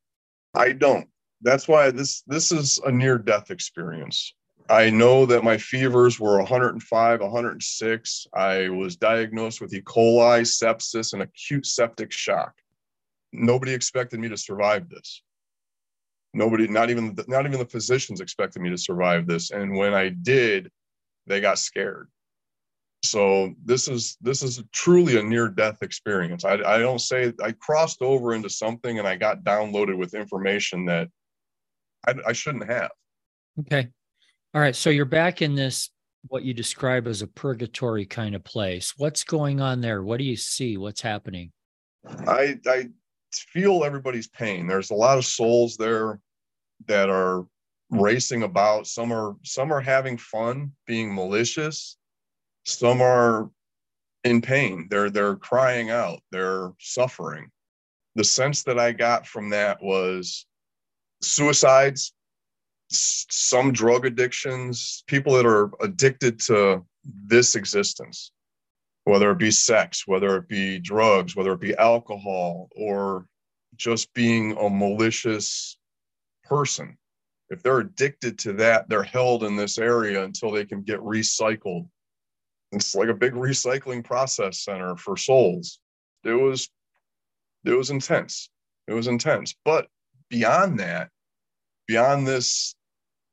I 0.53 0.71
don't. 0.71 1.09
That's 1.45 1.67
why 1.67 1.91
this 1.91 2.23
this 2.25 2.51
is 2.51 2.79
a 2.85 2.91
near 2.91 3.19
death 3.19 3.51
experience. 3.51 4.33
I 4.67 4.89
know 4.89 5.27
that 5.27 5.43
my 5.43 5.59
fevers 5.59 6.19
were 6.19 6.39
105, 6.39 7.21
106. 7.21 8.27
I 8.33 8.69
was 8.69 8.95
diagnosed 8.95 9.61
with 9.61 9.71
E. 9.71 9.81
coli, 9.81 10.41
sepsis, 10.41 11.13
and 11.13 11.21
acute 11.21 11.67
septic 11.67 12.11
shock. 12.11 12.55
Nobody 13.31 13.73
expected 13.73 14.19
me 14.19 14.27
to 14.29 14.37
survive 14.37 14.89
this. 14.89 15.21
Nobody, 16.33 16.67
not 16.67 16.89
even 16.89 17.15
not 17.27 17.45
even 17.45 17.59
the 17.59 17.65
physicians 17.65 18.21
expected 18.21 18.63
me 18.63 18.71
to 18.71 18.77
survive 18.77 19.27
this. 19.27 19.51
And 19.51 19.77
when 19.77 19.93
I 19.93 20.09
did, 20.09 20.71
they 21.27 21.41
got 21.41 21.59
scared. 21.59 22.09
So 23.03 23.53
this 23.63 23.87
is 23.87 24.17
this 24.19 24.41
is 24.41 24.63
truly 24.73 25.19
a 25.19 25.21
near 25.21 25.47
death 25.47 25.83
experience. 25.83 26.43
I, 26.43 26.53
I 26.53 26.79
don't 26.79 26.99
say 26.99 27.33
I 27.43 27.51
crossed 27.51 28.01
over 28.01 28.33
into 28.33 28.49
something 28.49 28.97
and 28.97 29.07
I 29.07 29.15
got 29.15 29.43
downloaded 29.43 29.95
with 29.95 30.15
information 30.15 30.85
that 30.85 31.09
I, 32.07 32.13
I 32.27 32.33
shouldn't 32.33 32.69
have. 32.69 32.91
Okay. 33.61 33.87
All 34.53 34.61
right. 34.61 34.75
So 34.75 34.89
you're 34.89 35.05
back 35.05 35.41
in 35.41 35.55
this, 35.55 35.89
what 36.27 36.43
you 36.43 36.53
describe 36.53 37.07
as 37.07 37.21
a 37.21 37.27
purgatory 37.27 38.05
kind 38.05 38.35
of 38.35 38.43
place. 38.43 38.93
What's 38.97 39.23
going 39.23 39.61
on 39.61 39.81
there? 39.81 40.03
What 40.03 40.17
do 40.17 40.23
you 40.23 40.35
see? 40.35 40.77
What's 40.77 41.01
happening? 41.01 41.51
I, 42.27 42.59
I 42.65 42.89
feel 43.33 43.83
everybody's 43.83 44.27
pain. 44.27 44.67
There's 44.67 44.91
a 44.91 44.95
lot 44.95 45.17
of 45.17 45.25
souls 45.25 45.77
there 45.77 46.19
that 46.87 47.09
are 47.09 47.45
racing 47.89 48.43
about. 48.43 48.87
Some 48.87 49.11
are, 49.11 49.35
some 49.43 49.71
are 49.71 49.81
having 49.81 50.17
fun 50.17 50.71
being 50.87 51.13
malicious. 51.13 51.97
Some 52.65 53.01
are 53.01 53.49
in 54.23 54.41
pain. 54.41 54.87
They're, 54.89 55.09
they're 55.09 55.35
crying 55.35 55.91
out. 55.91 56.19
They're 56.31 56.71
suffering. 56.79 57.49
The 58.15 58.23
sense 58.23 58.63
that 58.63 58.79
I 58.79 58.91
got 58.91 59.27
from 59.27 59.49
that 59.51 59.83
was 59.83 60.47
suicides, 61.21 62.13
some 62.89 63.71
drug 63.71 64.05
addictions, 64.05 65.03
people 65.07 65.33
that 65.33 65.45
are 65.45 65.71
addicted 65.81 66.39
to 66.39 66.85
this 67.03 67.55
existence, 67.55 68.31
whether 69.05 69.31
it 69.31 69.37
be 69.37 69.51
sex, 69.51 70.07
whether 70.07 70.37
it 70.37 70.47
be 70.47 70.79
drugs, 70.79 71.35
whether 71.35 71.53
it 71.53 71.59
be 71.59 71.75
alcohol, 71.77 72.69
or 72.75 73.25
just 73.75 74.13
being 74.13 74.57
a 74.57 74.69
malicious 74.69 75.77
person. 76.43 76.97
If 77.49 77.61
they're 77.61 77.79
addicted 77.79 78.39
to 78.39 78.53
that, 78.53 78.89
they're 78.89 79.03
held 79.03 79.43
in 79.43 79.55
this 79.55 79.77
area 79.77 80.23
until 80.23 80.51
they 80.51 80.65
can 80.65 80.81
get 80.81 80.99
recycled. 80.99 81.87
It's 82.71 82.95
like 82.95 83.09
a 83.09 83.13
big 83.13 83.33
recycling 83.33 84.03
process 84.03 84.61
center 84.61 84.95
for 84.95 85.15
souls. 85.15 85.79
It 86.23 86.33
was 86.33 86.69
it 87.63 87.73
was 87.73 87.89
intense. 87.89 88.49
It 88.87 88.93
was 88.93 89.07
intense. 89.07 89.55
But 89.63 89.87
beyond 90.29 90.79
that, 90.79 91.09
beyond 91.87 92.27
this 92.27 92.75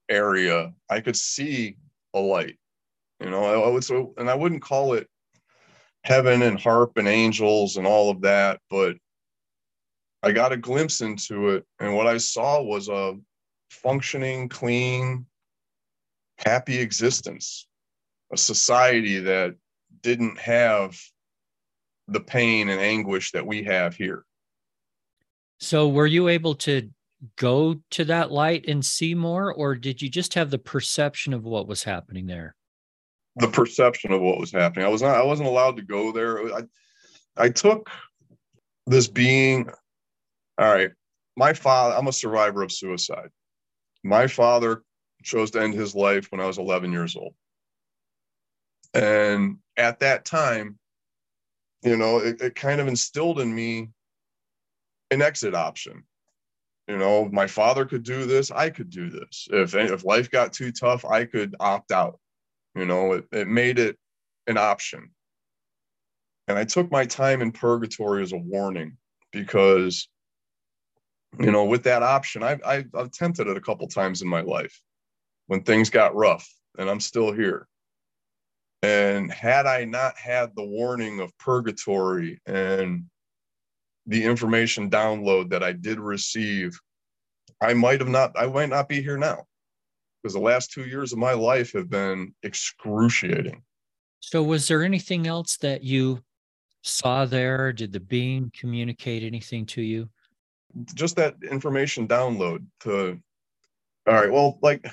area, 0.09 0.73
I 0.91 1.01
could 1.01 1.17
see 1.17 1.77
a 2.15 2.21
light. 2.21 2.59
You 3.21 3.31
know, 3.31 3.45
I, 3.45 3.67
I 3.67 3.69
would 3.69 3.85
so, 3.85 4.15
and 4.17 4.29
I 4.29 4.35
wouldn't 4.35 4.63
call 4.63 4.95
it 4.95 5.09
heaven 6.05 6.43
and 6.43 6.59
harp 6.59 6.97
and 6.97 7.07
angels 7.07 7.77
and 7.77 7.87
all 7.87 8.11
of 8.11 8.23
that, 8.23 8.61
but 8.69 8.97
I 10.23 10.33
got 10.33 10.53
a 10.53 10.57
glimpse 10.57 11.01
into 11.01 11.51
it, 11.51 11.65
and 11.81 11.97
what 11.97 12.07
I 12.07 12.19
saw 12.19 12.63
was 12.63 12.89
a 12.89 13.17
functioning, 13.71 14.49
clean, 14.49 15.27
happy 16.39 16.79
existence, 16.79 17.67
a 18.33 18.37
society 18.37 19.19
that 19.21 19.55
didn't 20.03 20.39
have 20.39 20.99
the 22.09 22.21
pain 22.21 22.69
and 22.69 22.81
anguish 22.81 23.33
that 23.33 23.47
we 23.47 23.63
have 23.65 23.95
here. 23.95 24.25
So, 25.63 25.89
were 25.89 26.09
you 26.09 26.27
able 26.27 26.57
to 26.57 26.91
go 27.37 27.77
to 27.93 28.05
that 28.07 28.33
light 28.33 28.65
and 28.67 28.85
see 28.85 29.15
more, 29.15 29.55
or 29.55 29.77
did 29.77 30.03
you 30.03 30.09
just 30.09 30.35
have 30.35 30.51
the 30.51 30.59
perception 30.59 31.33
of 31.33 31.45
what 31.45 31.69
was 31.69 31.85
happening 31.85 32.27
there? 32.27 32.57
The 33.37 33.47
perception 33.47 34.11
of 34.11 34.21
what 34.21 34.41
was 34.41 34.51
happening. 34.51 34.85
I 34.85 34.89
was 34.89 35.03
not. 35.03 35.17
I 35.17 35.23
wasn't 35.23 35.49
allowed 35.49 35.77
to 35.77 35.83
go 35.83 36.11
there. 36.11 36.53
I, 36.53 36.63
I 37.37 37.49
took 37.49 37.89
this 38.89 39.07
being. 39.07 39.71
All 40.59 40.75
right, 40.75 40.91
my 41.37 41.53
father. 41.53 41.95
I'm 41.95 42.09
a 42.09 42.13
survivor 42.13 42.65
of 42.65 42.73
suicide. 42.73 43.31
My 44.03 44.27
father 44.27 44.83
chose 45.23 45.53
to 45.53 45.63
end 45.63 45.75
his 45.75 45.95
life 45.95 46.27
when 46.31 46.41
I 46.41 46.47
was 46.47 46.59
11 46.59 46.91
years 46.91 47.15
old, 47.15 47.35
and 48.95 49.59
at 49.77 50.01
that 50.01 50.25
time, 50.25 50.77
you 51.85 51.97
know, 51.97 52.19
it, 52.19 52.41
it 52.41 52.57
kind 52.57 52.81
of 52.81 52.89
instilled 52.89 53.39
in 53.39 53.55
me 53.55 53.91
an 55.13 55.23
exit 55.23 55.55
option. 55.55 56.05
You 56.89 56.99
know 56.99 57.29
my 57.31 57.47
father 57.47 57.85
could 57.85 58.03
do 58.03 58.27
this 58.27 58.51
i 58.51 58.69
could 58.69 58.91
do 58.91 59.09
this. 59.09 59.47
If 59.51 59.75
if 59.75 60.05
life 60.05 60.31
got 60.31 60.53
too 60.53 60.73
tough 60.73 61.05
i 61.05 61.25
could 61.25 61.55
opt 61.61 61.93
out. 61.93 62.19
You 62.75 62.87
know 62.87 63.13
it, 63.13 63.27
it 63.31 63.47
made 63.47 63.79
it 63.79 63.97
an 64.47 64.59
option. 64.59 65.11
And 66.49 66.59
i 66.59 66.65
took 66.65 66.91
my 66.91 67.07
time 67.07 67.41
in 67.41 67.53
purgatory 67.53 68.23
as 68.23 68.33
a 68.33 68.37
warning 68.37 68.97
because 69.31 70.09
you 71.39 71.51
know 71.51 71.65
with 71.65 71.85
that 71.85 72.03
option 72.03 72.43
i've 72.43 72.61
i've 72.67 72.91
attempted 72.95 73.47
it 73.47 73.57
a 73.57 73.61
couple 73.61 73.87
times 73.87 74.21
in 74.21 74.29
my 74.29 74.43
life 74.43 74.83
when 75.47 75.63
things 75.63 75.89
got 75.89 76.15
rough 76.15 76.47
and 76.79 76.91
i'm 76.91 77.01
still 77.01 77.33
here. 77.33 77.69
And 78.83 79.33
had 79.33 79.67
i 79.67 79.85
not 79.85 80.19
had 80.19 80.57
the 80.57 80.65
warning 80.65 81.21
of 81.21 81.37
purgatory 81.39 82.41
and 82.45 83.05
the 84.07 84.25
information 84.25 84.91
download 84.91 85.51
that 85.51 85.63
I 85.63 85.73
did 85.73 86.01
receive, 86.01 86.79
I 87.61 87.75
might 87.75 88.01
have 88.01 88.09
not, 88.09 88.33
I 88.37 88.47
might 88.47 88.69
not 88.69 88.89
be 88.89 89.03
here 89.03 89.17
now 89.17 89.45
because 90.23 90.35
the 90.35 90.41
last 90.41 90.73
two 90.73 90.85
years 90.85 91.13
of 91.13 91.19
my 91.19 91.33
life 91.33 91.73
have 91.73 91.91
been 91.91 92.35
excruciating. 92.43 93.63
So, 94.21 94.43
was 94.43 94.69
there 94.69 94.83
anything 94.83 95.27
else 95.27 95.57
that 95.59 95.83
you 95.83 96.23
saw 96.83 97.25
there? 97.25 97.73
Did 97.73 97.93
the 97.93 98.01
being 98.01 98.53
communicate 98.59 99.23
anything 99.23 99.67
to 99.67 99.83
you? 99.83 100.09
Just 100.95 101.17
that 101.17 101.35
information 101.51 102.09
download 102.09 102.65
to, 102.81 103.19
all 104.07 104.15
right, 104.15 104.31
well, 104.31 104.59
like, 104.63 104.87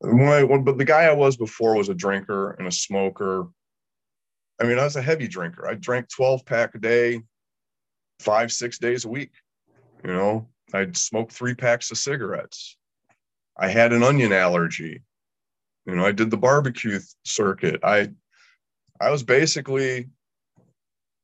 when 0.00 0.28
I, 0.28 0.42
when, 0.42 0.64
but 0.64 0.78
the 0.78 0.84
guy 0.84 1.04
I 1.04 1.12
was 1.12 1.36
before 1.36 1.76
was 1.76 1.88
a 1.88 1.94
drinker 1.94 2.52
and 2.52 2.66
a 2.66 2.72
smoker. 2.72 3.46
I 4.60 4.64
mean, 4.64 4.78
I 4.78 4.84
was 4.84 4.96
a 4.96 5.02
heavy 5.02 5.28
drinker. 5.28 5.68
I 5.68 5.74
drank 5.74 6.08
12 6.08 6.44
pack 6.44 6.74
a 6.74 6.78
day, 6.78 7.20
five, 8.20 8.52
six 8.52 8.78
days 8.78 9.04
a 9.04 9.08
week. 9.08 9.32
You 10.04 10.12
know, 10.12 10.48
I'd 10.72 10.96
smoke 10.96 11.30
three 11.30 11.54
packs 11.54 11.90
of 11.90 11.98
cigarettes. 11.98 12.76
I 13.56 13.68
had 13.68 13.92
an 13.92 14.02
onion 14.02 14.32
allergy. 14.32 15.02
You 15.86 15.94
know, 15.94 16.04
I 16.04 16.12
did 16.12 16.30
the 16.30 16.36
barbecue 16.36 17.00
circuit. 17.24 17.80
I 17.82 18.10
I 19.00 19.10
was 19.10 19.22
basically 19.22 20.08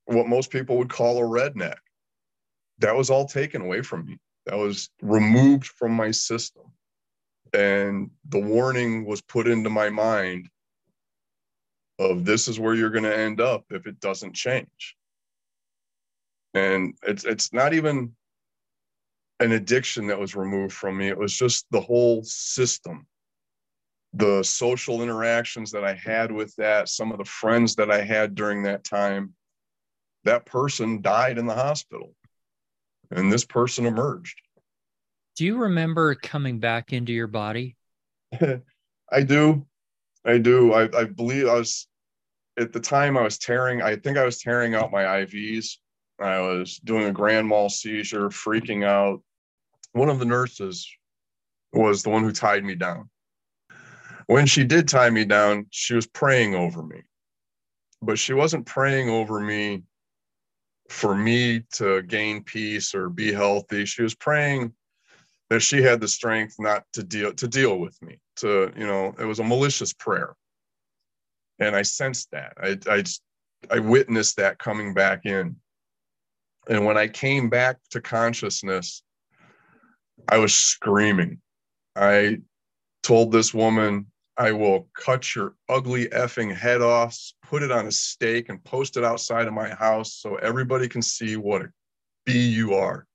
what 0.06 0.26
most 0.26 0.50
people 0.50 0.78
would 0.78 0.90
call 0.90 1.18
a 1.18 1.22
redneck. 1.22 1.76
That 2.78 2.96
was 2.96 3.10
all 3.10 3.26
taken 3.26 3.62
away 3.62 3.82
from 3.82 4.06
me. 4.06 4.18
That 4.46 4.56
was 4.56 4.90
removed 5.02 5.66
from 5.66 5.92
my 5.92 6.10
system. 6.10 6.64
And 7.52 8.10
the 8.28 8.40
warning 8.40 9.04
was 9.04 9.20
put 9.22 9.46
into 9.46 9.70
my 9.70 9.90
mind 9.90 10.48
of 11.98 12.24
this 12.24 12.48
is 12.48 12.60
where 12.60 12.74
you're 12.74 12.90
going 12.90 13.04
to 13.04 13.16
end 13.16 13.40
up 13.40 13.64
if 13.70 13.86
it 13.86 14.00
doesn't 14.00 14.34
change 14.34 14.97
and 16.54 16.94
it's 17.02 17.24
it's 17.24 17.52
not 17.52 17.74
even 17.74 18.12
an 19.40 19.52
addiction 19.52 20.08
that 20.08 20.18
was 20.18 20.34
removed 20.34 20.72
from 20.72 20.96
me. 20.98 21.08
It 21.08 21.18
was 21.18 21.36
just 21.36 21.66
the 21.70 21.80
whole 21.80 22.22
system. 22.24 23.06
The 24.14 24.42
social 24.42 25.02
interactions 25.02 25.70
that 25.72 25.84
i 25.84 25.92
had 25.92 26.32
with 26.32 26.54
that 26.56 26.88
some 26.88 27.12
of 27.12 27.18
the 27.18 27.26
friends 27.26 27.74
that 27.76 27.90
i 27.90 28.00
had 28.00 28.34
during 28.34 28.62
that 28.62 28.82
time 28.82 29.34
that 30.24 30.46
person 30.46 31.02
died 31.02 31.36
in 31.38 31.46
the 31.46 31.54
hospital 31.54 32.14
and 33.10 33.30
this 33.30 33.44
person 33.44 33.86
emerged. 33.86 34.40
Do 35.36 35.44
you 35.44 35.58
remember 35.58 36.14
coming 36.14 36.58
back 36.58 36.92
into 36.92 37.12
your 37.12 37.26
body? 37.26 37.76
I 39.12 39.22
do. 39.22 39.66
I 40.24 40.38
do. 40.38 40.72
I, 40.72 40.88
I 40.98 41.04
believe 41.04 41.46
i 41.46 41.54
was 41.54 41.86
at 42.58 42.72
the 42.72 42.80
time 42.80 43.16
i 43.16 43.22
was 43.22 43.38
tearing 43.38 43.82
i 43.82 43.94
think 43.96 44.18
i 44.18 44.24
was 44.24 44.38
tearing 44.38 44.74
out 44.74 44.90
my 44.90 45.04
ivs 45.04 45.76
I 46.20 46.40
was 46.40 46.78
doing 46.78 47.04
a 47.04 47.12
grand 47.12 47.48
mal 47.48 47.68
seizure, 47.68 48.28
freaking 48.28 48.84
out. 48.84 49.22
One 49.92 50.08
of 50.08 50.18
the 50.18 50.24
nurses 50.24 50.88
was 51.72 52.02
the 52.02 52.10
one 52.10 52.24
who 52.24 52.32
tied 52.32 52.64
me 52.64 52.74
down. 52.74 53.08
When 54.26 54.46
she 54.46 54.64
did 54.64 54.88
tie 54.88 55.10
me 55.10 55.24
down, 55.24 55.66
she 55.70 55.94
was 55.94 56.06
praying 56.06 56.54
over 56.54 56.82
me, 56.82 57.02
but 58.02 58.18
she 58.18 58.34
wasn't 58.34 58.66
praying 58.66 59.08
over 59.08 59.40
me 59.40 59.84
for 60.88 61.14
me 61.14 61.60
to 61.72 62.02
gain 62.02 62.42
peace 62.42 62.94
or 62.94 63.08
be 63.08 63.32
healthy. 63.32 63.84
She 63.84 64.02
was 64.02 64.14
praying 64.14 64.72
that 65.50 65.60
she 65.60 65.82
had 65.82 66.00
the 66.00 66.08
strength 66.08 66.56
not 66.58 66.84
to 66.92 67.02
deal 67.02 67.32
to 67.34 67.48
deal 67.48 67.78
with 67.78 68.00
me. 68.02 68.18
To 68.36 68.72
you 68.76 68.86
know, 68.86 69.14
it 69.18 69.24
was 69.24 69.38
a 69.38 69.44
malicious 69.44 69.92
prayer, 69.92 70.34
and 71.58 71.74
I 71.74 71.82
sensed 71.82 72.30
that. 72.32 72.52
I 72.58 72.78
I 72.86 73.04
I 73.70 73.78
witnessed 73.78 74.36
that 74.36 74.58
coming 74.58 74.94
back 74.94 75.24
in 75.24 75.56
And 76.68 76.84
when 76.84 76.98
I 76.98 77.08
came 77.08 77.48
back 77.48 77.78
to 77.90 78.00
consciousness, 78.00 79.02
I 80.28 80.38
was 80.38 80.54
screaming. 80.54 81.40
I 81.96 82.38
told 83.02 83.32
this 83.32 83.54
woman, 83.54 84.06
I 84.36 84.52
will 84.52 84.88
cut 84.96 85.34
your 85.34 85.54
ugly 85.68 86.06
effing 86.08 86.54
head 86.54 86.82
off, 86.82 87.18
put 87.42 87.62
it 87.62 87.72
on 87.72 87.86
a 87.86 87.92
stake, 87.92 88.50
and 88.50 88.62
post 88.62 88.96
it 88.96 89.04
outside 89.04 89.48
of 89.48 89.54
my 89.54 89.70
house 89.70 90.14
so 90.14 90.36
everybody 90.36 90.88
can 90.88 91.02
see 91.02 91.36
what 91.36 91.62
a 91.62 91.68
bee 92.24 92.48
you 92.48 92.74
are. 92.74 93.06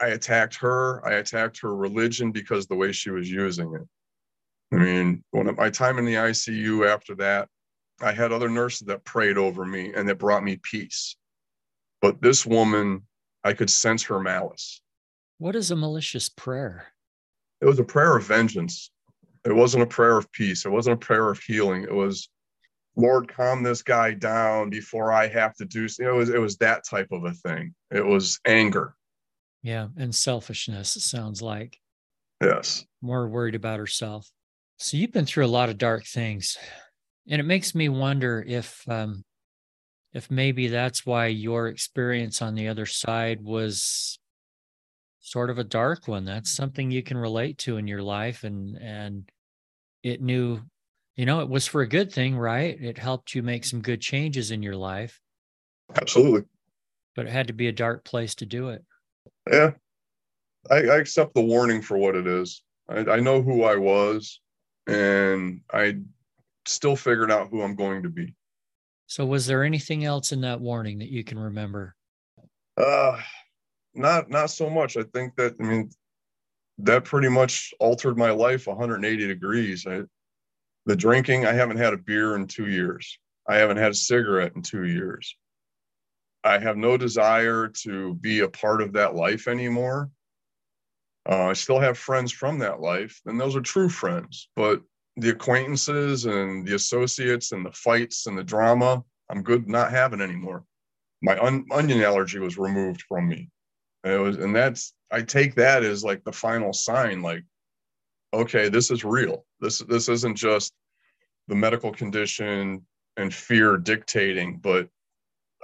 I 0.00 0.08
attacked 0.08 0.56
her. 0.56 1.06
I 1.06 1.14
attacked 1.14 1.60
her 1.60 1.74
religion 1.74 2.32
because 2.32 2.66
the 2.66 2.74
way 2.74 2.92
she 2.92 3.10
was 3.10 3.30
using 3.30 3.72
it. 3.74 4.74
I 4.74 4.78
mean, 4.78 5.22
when 5.30 5.54
my 5.54 5.70
time 5.70 5.98
in 5.98 6.04
the 6.04 6.14
ICU 6.14 6.86
after 6.86 7.14
that, 7.16 7.48
I 8.00 8.12
had 8.12 8.32
other 8.32 8.48
nurses 8.48 8.88
that 8.88 9.04
prayed 9.04 9.38
over 9.38 9.64
me 9.64 9.92
and 9.94 10.08
that 10.08 10.18
brought 10.18 10.42
me 10.42 10.58
peace. 10.62 11.16
But 12.04 12.20
this 12.20 12.44
woman, 12.44 13.00
I 13.44 13.54
could 13.54 13.70
sense 13.70 14.02
her 14.02 14.20
malice. 14.20 14.82
What 15.38 15.56
is 15.56 15.70
a 15.70 15.76
malicious 15.76 16.28
prayer? 16.28 16.88
It 17.62 17.64
was 17.64 17.78
a 17.78 17.84
prayer 17.84 18.14
of 18.18 18.26
vengeance. 18.26 18.90
It 19.46 19.54
wasn't 19.54 19.84
a 19.84 19.86
prayer 19.86 20.18
of 20.18 20.30
peace. 20.30 20.66
It 20.66 20.68
wasn't 20.68 21.02
a 21.02 21.06
prayer 21.06 21.30
of 21.30 21.40
healing. 21.40 21.84
It 21.84 21.94
was, 21.94 22.28
Lord, 22.94 23.34
calm 23.34 23.62
this 23.62 23.82
guy 23.82 24.12
down 24.12 24.68
before 24.68 25.12
I 25.12 25.28
have 25.28 25.54
to 25.54 25.64
do. 25.64 25.86
It 25.98 26.14
was 26.14 26.28
it 26.28 26.38
was 26.38 26.58
that 26.58 26.84
type 26.84 27.08
of 27.10 27.24
a 27.24 27.32
thing. 27.32 27.74
It 27.90 28.04
was 28.04 28.38
anger. 28.44 28.94
Yeah, 29.62 29.88
and 29.96 30.14
selfishness. 30.14 30.96
It 30.96 31.00
sounds 31.04 31.40
like. 31.40 31.78
Yes. 32.42 32.84
More 33.00 33.26
worried 33.28 33.54
about 33.54 33.78
herself. 33.78 34.30
So 34.76 34.98
you've 34.98 35.12
been 35.12 35.24
through 35.24 35.46
a 35.46 35.56
lot 35.56 35.70
of 35.70 35.78
dark 35.78 36.04
things, 36.04 36.58
and 37.26 37.40
it 37.40 37.44
makes 37.44 37.74
me 37.74 37.88
wonder 37.88 38.44
if 38.46 38.86
um, 38.90 39.24
if 40.14 40.30
maybe 40.30 40.68
that's 40.68 41.04
why 41.04 41.26
your 41.26 41.68
experience 41.68 42.40
on 42.40 42.54
the 42.54 42.68
other 42.68 42.86
side 42.86 43.42
was 43.42 44.18
sort 45.20 45.50
of 45.50 45.58
a 45.58 45.64
dark 45.64 46.06
one. 46.06 46.24
That's 46.24 46.54
something 46.54 46.90
you 46.90 47.02
can 47.02 47.18
relate 47.18 47.58
to 47.58 47.76
in 47.76 47.86
your 47.86 48.02
life, 48.02 48.44
and 48.44 48.78
and 48.80 49.28
it 50.02 50.22
knew, 50.22 50.60
you 51.16 51.26
know, 51.26 51.40
it 51.40 51.48
was 51.48 51.66
for 51.66 51.82
a 51.82 51.88
good 51.88 52.12
thing, 52.12 52.36
right? 52.36 52.80
It 52.80 52.96
helped 52.96 53.34
you 53.34 53.42
make 53.42 53.64
some 53.64 53.80
good 53.80 54.00
changes 54.00 54.50
in 54.50 54.62
your 54.62 54.76
life. 54.76 55.20
Absolutely. 56.00 56.44
But 57.16 57.26
it 57.26 57.32
had 57.32 57.48
to 57.48 57.52
be 57.52 57.68
a 57.68 57.72
dark 57.72 58.04
place 58.04 58.34
to 58.36 58.46
do 58.46 58.70
it. 58.70 58.84
Yeah, 59.50 59.72
I, 60.70 60.76
I 60.76 60.96
accept 60.96 61.34
the 61.34 61.42
warning 61.42 61.82
for 61.82 61.98
what 61.98 62.16
it 62.16 62.26
is. 62.26 62.62
I, 62.88 62.98
I 62.98 63.20
know 63.20 63.42
who 63.42 63.64
I 63.64 63.76
was 63.76 64.40
and 64.86 65.60
I 65.72 65.98
still 66.66 66.96
figured 66.96 67.30
out 67.30 67.48
who 67.50 67.62
I'm 67.62 67.76
going 67.76 68.02
to 68.02 68.08
be. 68.08 68.34
So, 69.06 69.26
was 69.26 69.46
there 69.46 69.64
anything 69.64 70.04
else 70.04 70.32
in 70.32 70.40
that 70.42 70.60
warning 70.60 70.98
that 70.98 71.10
you 71.10 71.24
can 71.24 71.38
remember? 71.38 71.94
Uh, 72.76 73.20
not 73.94 74.30
not 74.30 74.50
so 74.50 74.68
much. 74.68 74.96
I 74.96 75.02
think 75.02 75.36
that 75.36 75.54
I 75.60 75.62
mean 75.62 75.90
that 76.78 77.04
pretty 77.04 77.28
much 77.28 77.72
altered 77.78 78.18
my 78.18 78.30
life 78.30 78.66
180 78.66 79.26
degrees. 79.26 79.86
I, 79.86 80.02
the 80.86 80.96
drinking, 80.96 81.46
I 81.46 81.52
haven't 81.52 81.78
had 81.78 81.94
a 81.94 81.98
beer 81.98 82.34
in 82.34 82.46
two 82.46 82.68
years. 82.68 83.18
I 83.48 83.56
haven't 83.56 83.76
had 83.76 83.92
a 83.92 83.94
cigarette 83.94 84.52
in 84.56 84.62
two 84.62 84.84
years. 84.84 85.36
I 86.42 86.58
have 86.58 86.76
no 86.76 86.96
desire 86.96 87.68
to 87.82 88.14
be 88.14 88.40
a 88.40 88.48
part 88.48 88.82
of 88.82 88.92
that 88.94 89.14
life 89.14 89.48
anymore. 89.48 90.10
Uh, 91.28 91.44
I 91.44 91.52
still 91.54 91.80
have 91.80 91.96
friends 91.96 92.32
from 92.32 92.58
that 92.58 92.80
life, 92.80 93.20
and 93.24 93.40
those 93.40 93.56
are 93.56 93.62
true 93.62 93.88
friends. 93.88 94.48
But 94.54 94.82
the 95.16 95.30
acquaintances 95.30 96.24
and 96.24 96.66
the 96.66 96.74
associates 96.74 97.52
and 97.52 97.64
the 97.64 97.72
fights 97.72 98.26
and 98.26 98.36
the 98.36 98.44
drama, 98.44 99.02
I'm 99.30 99.42
good 99.42 99.68
not 99.68 99.90
having 99.90 100.20
anymore. 100.20 100.64
My 101.22 101.38
un- 101.38 101.66
onion 101.70 102.02
allergy 102.02 102.38
was 102.38 102.58
removed 102.58 103.02
from 103.08 103.28
me. 103.28 103.50
And 104.02 104.12
it 104.12 104.18
was, 104.18 104.36
and 104.36 104.54
that's 104.54 104.92
I 105.10 105.22
take 105.22 105.54
that 105.54 105.84
as 105.84 106.04
like 106.04 106.24
the 106.24 106.32
final 106.32 106.72
sign. 106.72 107.22
Like, 107.22 107.44
okay, 108.34 108.68
this 108.68 108.90
is 108.90 109.04
real. 109.04 109.46
This 109.60 109.78
this 109.78 110.08
isn't 110.08 110.36
just 110.36 110.72
the 111.48 111.54
medical 111.54 111.92
condition 111.92 112.84
and 113.16 113.32
fear 113.32 113.76
dictating, 113.76 114.58
but 114.58 114.88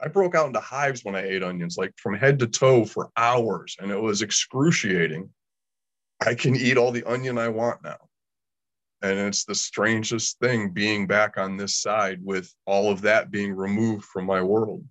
I 0.03 0.09
broke 0.09 0.35
out 0.35 0.47
into 0.47 0.61
hives 0.61 1.05
when 1.05 1.15
I 1.15 1.27
ate 1.27 1.43
onions, 1.43 1.77
like 1.77 1.93
from 1.97 2.15
head 2.15 2.39
to 2.39 2.47
toe 2.47 2.85
for 2.85 3.11
hours, 3.17 3.77
and 3.81 3.91
it 3.91 4.01
was 4.01 4.23
excruciating. 4.23 5.29
I 6.25 6.35
can 6.35 6.57
eat 6.57 6.79
all 6.79 6.93
the 6.93 7.05
onion 7.05 7.37
I 7.37 7.49
want 7.49 7.83
now. 7.83 7.99
And 9.03 9.19
it's 9.19 9.45
the 9.45 9.55
strangest 9.55 10.39
thing 10.41 10.71
being 10.71 11.07
back 11.07 11.39
on 11.39 11.57
this 11.57 11.77
side 11.81 12.21
with 12.23 12.53
all 12.67 12.91
of 12.91 13.01
that 13.03 13.31
being 13.31 13.55
removed 13.55 14.05
from 14.05 14.27
my 14.27 14.43
world. 14.43 14.85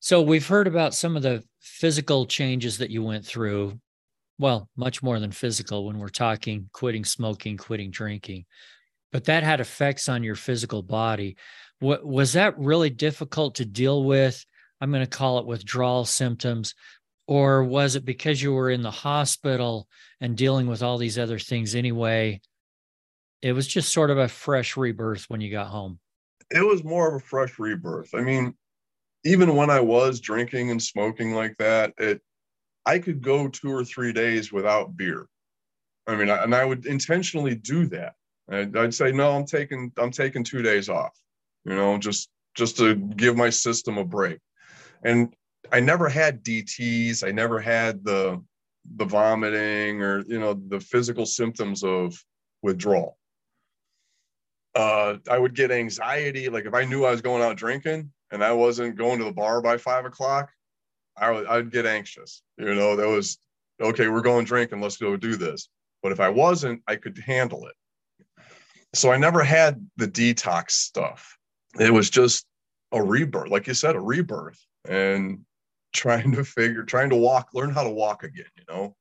So 0.00 0.20
we've 0.20 0.46
heard 0.46 0.66
about 0.66 0.94
some 0.94 1.16
of 1.16 1.22
the 1.22 1.42
physical 1.60 2.26
changes 2.26 2.78
that 2.78 2.90
you 2.90 3.02
went 3.02 3.24
through. 3.24 3.80
Well, 4.38 4.68
much 4.76 5.02
more 5.02 5.18
than 5.18 5.32
physical 5.32 5.86
when 5.86 5.98
we're 5.98 6.08
talking 6.08 6.68
quitting 6.72 7.04
smoking, 7.04 7.56
quitting 7.56 7.90
drinking. 7.90 8.44
But 9.12 9.24
that 9.24 9.42
had 9.42 9.60
effects 9.60 10.08
on 10.08 10.22
your 10.22 10.34
physical 10.34 10.82
body. 10.82 11.36
What 11.78 12.04
was 12.04 12.34
that 12.34 12.58
really 12.58 12.90
difficult 12.90 13.54
to 13.56 13.64
deal 13.64 14.04
with? 14.04 14.44
I'm 14.80 14.90
going 14.90 15.04
to 15.04 15.08
call 15.08 15.38
it 15.38 15.46
withdrawal 15.46 16.04
symptoms 16.04 16.74
or 17.26 17.64
was 17.64 17.96
it 17.96 18.04
because 18.04 18.42
you 18.42 18.52
were 18.52 18.70
in 18.70 18.82
the 18.82 18.90
hospital 18.90 19.88
and 20.20 20.36
dealing 20.36 20.66
with 20.66 20.82
all 20.82 20.98
these 20.98 21.18
other 21.18 21.38
things 21.38 21.74
anyway 21.74 22.40
it 23.44 23.52
was 23.52 23.66
just 23.66 23.92
sort 23.92 24.08
of 24.08 24.16
a 24.16 24.26
fresh 24.26 24.74
rebirth 24.74 25.26
when 25.28 25.42
you 25.42 25.50
got 25.50 25.66
home. 25.66 25.98
It 26.50 26.66
was 26.66 26.82
more 26.82 27.08
of 27.08 27.22
a 27.22 27.24
fresh 27.24 27.58
rebirth. 27.58 28.14
I 28.14 28.22
mean 28.22 28.54
even 29.26 29.56
when 29.56 29.70
i 29.70 29.80
was 29.80 30.20
drinking 30.20 30.70
and 30.70 30.82
smoking 30.82 31.32
like 31.32 31.56
that 31.58 31.94
it 31.96 32.20
i 32.84 32.98
could 32.98 33.22
go 33.22 33.48
two 33.48 33.72
or 33.72 33.82
three 33.82 34.12
days 34.12 34.52
without 34.52 34.96
beer. 34.96 35.26
I 36.06 36.16
mean 36.16 36.28
and 36.28 36.54
i 36.54 36.64
would 36.64 36.86
intentionally 36.86 37.54
do 37.54 37.86
that. 37.88 38.14
I'd, 38.50 38.76
I'd 38.76 38.94
say 38.94 39.12
no 39.12 39.32
i'm 39.32 39.46
taking 39.46 39.92
i'm 39.98 40.10
taking 40.10 40.42
two 40.42 40.62
days 40.62 40.88
off 40.88 41.16
you 41.64 41.74
know 41.74 41.98
just 41.98 42.28
just 42.54 42.76
to 42.78 42.94
give 42.94 43.36
my 43.36 43.50
system 43.50 43.98
a 43.98 44.04
break. 44.04 44.38
And 45.02 45.34
I 45.72 45.80
never 45.80 46.08
had 46.08 46.44
DTs. 46.44 47.26
I 47.26 47.32
never 47.32 47.60
had 47.60 48.04
the 48.04 48.42
the 48.96 49.04
vomiting 49.04 50.02
or 50.02 50.22
you 50.26 50.38
know 50.38 50.54
the 50.68 50.80
physical 50.80 51.26
symptoms 51.26 51.82
of 51.82 52.16
withdrawal. 52.62 53.18
Uh, 54.74 55.16
I 55.30 55.38
would 55.38 55.54
get 55.54 55.70
anxiety. 55.70 56.48
Like 56.48 56.66
if 56.66 56.74
I 56.74 56.84
knew 56.84 57.04
I 57.04 57.10
was 57.10 57.22
going 57.22 57.42
out 57.42 57.56
drinking 57.56 58.10
and 58.30 58.42
I 58.42 58.52
wasn't 58.52 58.96
going 58.96 59.18
to 59.18 59.24
the 59.24 59.32
bar 59.32 59.60
by 59.60 59.76
five 59.76 60.04
o'clock, 60.04 60.50
I 61.16 61.30
would 61.30 61.46
I'd 61.46 61.70
get 61.70 61.86
anxious. 61.86 62.42
You 62.58 62.74
know, 62.74 62.96
that 62.96 63.08
was 63.08 63.38
okay. 63.80 64.08
We're 64.08 64.20
going 64.20 64.44
drinking. 64.44 64.80
Let's 64.80 64.96
go 64.96 65.16
do 65.16 65.36
this. 65.36 65.68
But 66.02 66.12
if 66.12 66.20
I 66.20 66.28
wasn't, 66.28 66.82
I 66.86 66.96
could 66.96 67.18
handle 67.18 67.66
it. 67.66 67.74
So 68.94 69.10
I 69.10 69.16
never 69.16 69.42
had 69.42 69.88
the 69.96 70.06
detox 70.06 70.72
stuff. 70.72 71.36
It 71.78 71.92
was 71.92 72.10
just 72.10 72.46
a 72.92 73.02
rebirth, 73.02 73.50
like 73.50 73.66
you 73.66 73.74
said, 73.74 73.96
a 73.96 74.00
rebirth. 74.00 74.58
And 74.88 75.40
trying 75.94 76.32
to 76.32 76.44
figure, 76.44 76.82
trying 76.82 77.10
to 77.10 77.16
walk, 77.16 77.50
learn 77.54 77.70
how 77.70 77.84
to 77.84 77.90
walk 77.90 78.24
again, 78.24 78.46
you 78.56 78.64
know? 78.68 78.96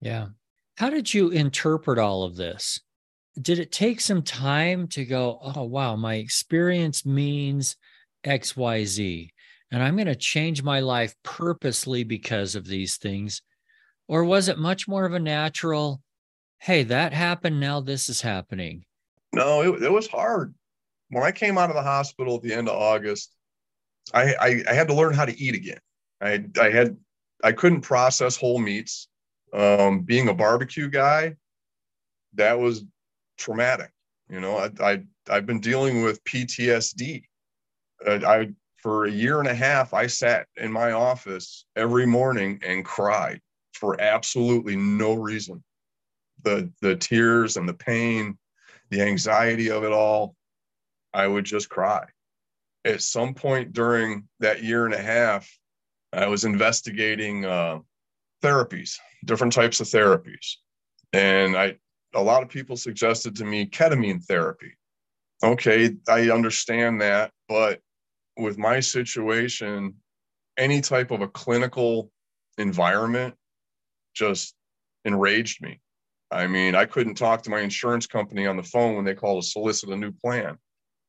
Yeah. 0.00 0.28
How 0.76 0.88
did 0.88 1.12
you 1.12 1.28
interpret 1.28 1.98
all 1.98 2.22
of 2.22 2.36
this? 2.36 2.80
Did 3.40 3.58
it 3.58 3.72
take 3.72 4.00
some 4.00 4.22
time 4.22 4.88
to 4.88 5.04
go, 5.04 5.38
oh, 5.42 5.64
wow, 5.64 5.96
my 5.96 6.14
experience 6.14 7.06
means 7.06 7.76
XYZ, 8.24 9.30
and 9.70 9.82
I'm 9.82 9.96
going 9.96 10.06
to 10.06 10.16
change 10.16 10.62
my 10.62 10.80
life 10.80 11.14
purposely 11.22 12.04
because 12.04 12.54
of 12.54 12.66
these 12.66 12.96
things? 12.96 13.42
Or 14.08 14.24
was 14.24 14.48
it 14.48 14.58
much 14.58 14.88
more 14.88 15.04
of 15.04 15.14
a 15.14 15.20
natural, 15.20 16.02
hey, 16.58 16.82
that 16.84 17.12
happened, 17.12 17.60
now 17.60 17.80
this 17.80 18.08
is 18.08 18.20
happening? 18.20 18.84
No, 19.32 19.62
it, 19.62 19.82
it 19.84 19.92
was 19.92 20.08
hard. 20.08 20.54
When 21.10 21.22
I 21.22 21.30
came 21.30 21.56
out 21.56 21.70
of 21.70 21.76
the 21.76 21.82
hospital 21.82 22.36
at 22.36 22.42
the 22.42 22.52
end 22.52 22.68
of 22.68 22.76
August, 22.76 23.36
I, 24.12 24.34
I, 24.40 24.62
I 24.68 24.74
had 24.74 24.88
to 24.88 24.94
learn 24.94 25.14
how 25.14 25.24
to 25.24 25.40
eat 25.40 25.54
again. 25.54 25.78
I 26.20 26.44
I 26.60 26.70
had 26.70 26.96
I 27.42 27.52
couldn't 27.52 27.80
process 27.82 28.36
whole 28.36 28.58
meats. 28.58 29.08
Um, 29.52 30.02
being 30.02 30.28
a 30.28 30.34
barbecue 30.34 30.88
guy, 30.88 31.34
that 32.34 32.58
was 32.58 32.84
traumatic. 33.40 33.90
You 34.28 34.40
know, 34.40 34.58
I, 34.58 34.70
I 34.80 35.02
I've 35.28 35.46
been 35.46 35.60
dealing 35.60 36.02
with 36.02 36.22
PTSD. 36.24 37.24
Uh, 38.06 38.20
I 38.24 38.50
for 38.76 39.04
a 39.04 39.10
year 39.10 39.40
and 39.40 39.48
a 39.48 39.54
half, 39.54 39.92
I 39.92 40.06
sat 40.06 40.46
in 40.56 40.70
my 40.72 40.92
office 40.92 41.66
every 41.76 42.06
morning 42.06 42.60
and 42.64 42.84
cried 42.84 43.40
for 43.74 44.00
absolutely 44.00 44.76
no 44.76 45.14
reason. 45.14 45.64
The 46.44 46.70
the 46.80 46.96
tears 46.96 47.56
and 47.56 47.68
the 47.68 47.74
pain, 47.74 48.38
the 48.90 49.02
anxiety 49.02 49.70
of 49.70 49.82
it 49.84 49.92
all, 49.92 50.36
I 51.12 51.26
would 51.26 51.44
just 51.44 51.68
cry. 51.68 52.04
At 52.84 53.02
some 53.02 53.34
point 53.34 53.72
during 53.72 54.28
that 54.38 54.62
year 54.62 54.86
and 54.86 54.94
a 54.94 55.02
half, 55.02 55.50
I 56.12 56.28
was 56.28 56.44
investigating 56.44 57.44
uh, 57.44 57.80
therapies, 58.42 58.96
different 59.24 59.52
types 59.52 59.80
of 59.80 59.88
therapies, 59.88 60.56
and 61.12 61.56
I 61.56 61.76
a 62.14 62.22
lot 62.22 62.42
of 62.42 62.48
people 62.48 62.76
suggested 62.76 63.36
to 63.36 63.44
me 63.44 63.66
ketamine 63.66 64.24
therapy. 64.24 64.72
Okay, 65.42 65.96
I 66.08 66.30
understand 66.30 67.00
that, 67.00 67.30
but 67.48 67.80
with 68.36 68.58
my 68.58 68.80
situation 68.80 69.94
any 70.60 70.80
type 70.80 71.10
of 71.10 71.22
a 71.22 71.28
clinical 71.28 72.10
environment 72.58 73.34
just 74.14 74.54
enraged 75.04 75.62
me. 75.62 75.80
I 76.30 76.46
mean, 76.46 76.74
I 76.74 76.84
couldn't 76.84 77.14
talk 77.14 77.42
to 77.42 77.50
my 77.50 77.60
insurance 77.60 78.06
company 78.06 78.46
on 78.46 78.56
the 78.56 78.62
phone 78.62 78.94
when 78.94 79.04
they 79.04 79.14
called 79.14 79.42
to 79.42 79.48
solicit 79.48 79.88
a 79.88 79.96
new 79.96 80.12
plan. 80.12 80.58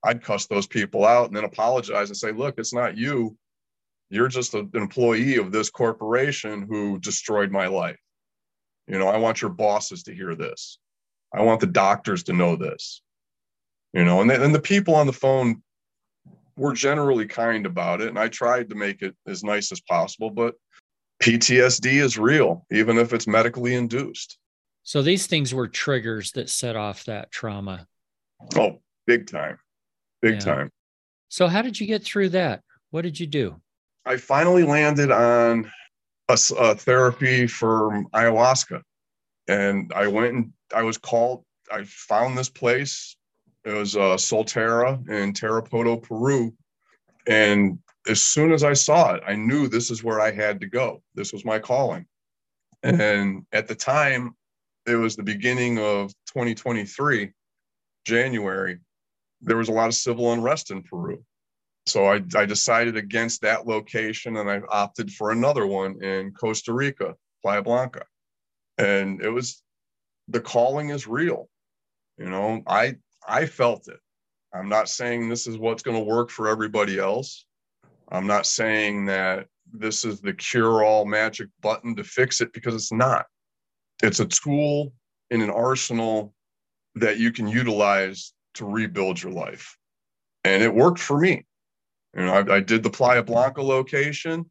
I'd 0.04 0.24
cuss 0.24 0.48
those 0.48 0.66
people 0.66 1.06
out 1.06 1.28
and 1.28 1.36
then 1.36 1.44
apologize 1.44 2.10
and 2.10 2.18
say, 2.18 2.32
look, 2.32 2.56
it's 2.58 2.74
not 2.74 2.98
you. 2.98 3.38
You're 4.10 4.30
just 4.30 4.56
an 4.56 4.72
employee 4.74 5.38
of 5.38 5.52
this 5.52 5.70
corporation 5.70 6.66
who 6.68 6.98
destroyed 7.00 7.52
my 7.52 7.68
life. 7.68 8.00
You 8.88 8.98
know, 8.98 9.08
I 9.08 9.18
want 9.18 9.42
your 9.42 9.52
bosses 9.52 10.04
to 10.04 10.16
hear 10.16 10.34
this. 10.34 10.80
I 11.34 11.42
want 11.42 11.62
the 11.62 11.68
doctors 11.68 12.24
to 12.24 12.34
know 12.34 12.56
this. 12.56 13.02
You 13.94 14.06
know, 14.06 14.22
and 14.22 14.30
then 14.30 14.42
and 14.42 14.56
the 14.56 14.62
people 14.62 14.96
on 14.96 15.08
the 15.08 15.14
phone 15.14 15.62
were 16.56 16.74
generally 16.74 17.26
kind 17.26 17.66
about 17.66 18.02
it. 18.02 18.08
And 18.10 18.20
I 18.20 18.28
tried 18.28 18.70
to 18.70 18.76
make 18.76 19.02
it 19.02 19.16
as 19.28 19.44
nice 19.44 19.72
as 19.72 19.82
possible, 19.82 20.30
but 20.30 20.56
PTSD 21.22 22.02
is 22.02 22.18
real, 22.18 22.66
even 22.72 22.98
if 22.98 23.14
it's 23.14 23.28
medically 23.28 23.76
induced. 23.76 24.38
So 24.84 25.02
these 25.02 25.28
things 25.28 25.54
were 25.54 25.68
triggers 25.68 26.32
that 26.32 26.50
set 26.50 26.76
off 26.76 27.04
that 27.06 27.32
trauma. 27.32 27.88
Oh, 28.56 28.82
big 29.06 29.28
time. 29.28 29.60
Big 30.22 30.36
Yeah. 30.36 30.40
time. 30.40 30.72
So 31.30 31.48
how 31.48 31.62
did 31.62 31.80
you 31.80 31.88
get 31.88 32.04
through 32.04 32.30
that? 32.30 32.64
What 32.90 33.04
did 33.04 33.20
you 33.20 33.28
do? 33.28 33.62
I 34.06 34.18
finally 34.18 34.64
landed 34.64 35.12
on 35.12 35.72
a 36.28 36.76
therapy 36.76 37.46
for 37.46 38.04
ayahuasca. 38.14 38.82
And 39.48 39.92
I 39.96 40.08
went 40.08 40.34
and 40.34 40.54
I 40.74 40.84
was 40.84 40.98
called, 40.98 41.44
I 41.72 41.84
found 41.84 42.38
this 42.38 42.50
place. 42.50 43.16
It 43.64 43.74
was 43.74 43.96
uh, 43.96 44.18
Solterra 44.18 45.08
in 45.10 45.34
Tarapoto, 45.34 46.02
Peru. 46.02 46.54
And 47.28 47.80
as 48.08 48.22
soon 48.22 48.52
as 48.52 48.64
I 48.64 48.74
saw 48.74 49.14
it, 49.14 49.24
I 49.26 49.36
knew 49.36 49.68
this 49.68 49.92
is 49.92 50.04
where 50.04 50.20
I 50.20 50.32
had 50.32 50.60
to 50.62 50.68
go. 50.68 51.04
This 51.16 51.32
was 51.32 51.46
my 51.46 51.60
calling. 51.60 52.06
And 52.84 53.46
at 53.52 53.68
the 53.68 53.76
time, 53.76 54.36
it 54.88 54.96
was 54.96 55.16
the 55.16 55.24
beginning 55.24 55.78
of 55.78 56.12
2023, 56.28 57.32
January. 58.06 58.80
There 59.42 59.58
was 59.58 59.70
a 59.70 59.74
lot 59.74 59.88
of 59.88 59.94
civil 59.94 60.34
unrest 60.34 60.72
in 60.72 60.82
Peru. 60.82 61.24
So 61.86 62.06
I, 62.06 62.22
I 62.36 62.46
decided 62.46 62.96
against 62.96 63.42
that 63.42 63.68
location 63.68 64.38
and 64.38 64.50
I 64.50 64.62
opted 64.70 65.12
for 65.12 65.32
another 65.32 65.66
one 65.66 66.02
in 66.04 66.32
Costa 66.32 66.74
Rica, 66.74 67.16
Playa 67.42 67.62
Blanca. 67.62 68.06
And 68.82 69.22
it 69.22 69.30
was 69.30 69.62
the 70.28 70.40
calling 70.40 70.90
is 70.90 71.08
real. 71.08 71.50
You 72.18 72.30
know, 72.30 72.62
I 72.68 72.96
I 73.28 73.46
felt 73.46 73.88
it. 73.88 74.00
I'm 74.54 74.70
not 74.70 74.90
saying 74.90 75.30
this 75.30 75.48
is 75.48 75.58
what's 75.58 75.84
going 75.84 75.98
to 75.98 76.04
work 76.04 76.30
for 76.30 76.48
everybody 76.48 77.00
else. 77.00 77.46
I'm 78.12 78.28
not 78.28 78.46
saying 78.46 79.06
that 79.06 79.48
this 79.72 80.04
is 80.04 80.20
the 80.20 80.34
cure 80.34 80.84
all 80.84 81.06
magic 81.06 81.48
button 81.62 81.96
to 81.96 82.04
fix 82.04 82.42
it 82.42 82.52
because 82.52 82.76
it's 82.76 82.92
not. 82.92 83.26
It's 84.04 84.20
a 84.20 84.26
tool 84.26 84.94
in 85.30 85.42
an 85.42 85.50
arsenal 85.50 86.34
that 86.96 87.18
you 87.18 87.32
can 87.32 87.48
utilize 87.48 88.34
to 88.56 88.66
rebuild 88.66 89.22
your 89.22 89.32
life. 89.32 89.78
And 90.44 90.62
it 90.62 90.74
worked 90.74 91.00
for 91.00 91.18
me. 91.18 91.46
You 92.16 92.26
know, 92.26 92.34
I, 92.34 92.56
I 92.56 92.60
did 92.60 92.84
the 92.84 92.90
Playa 92.90 93.24
Blanca 93.24 93.62
location 93.62 94.51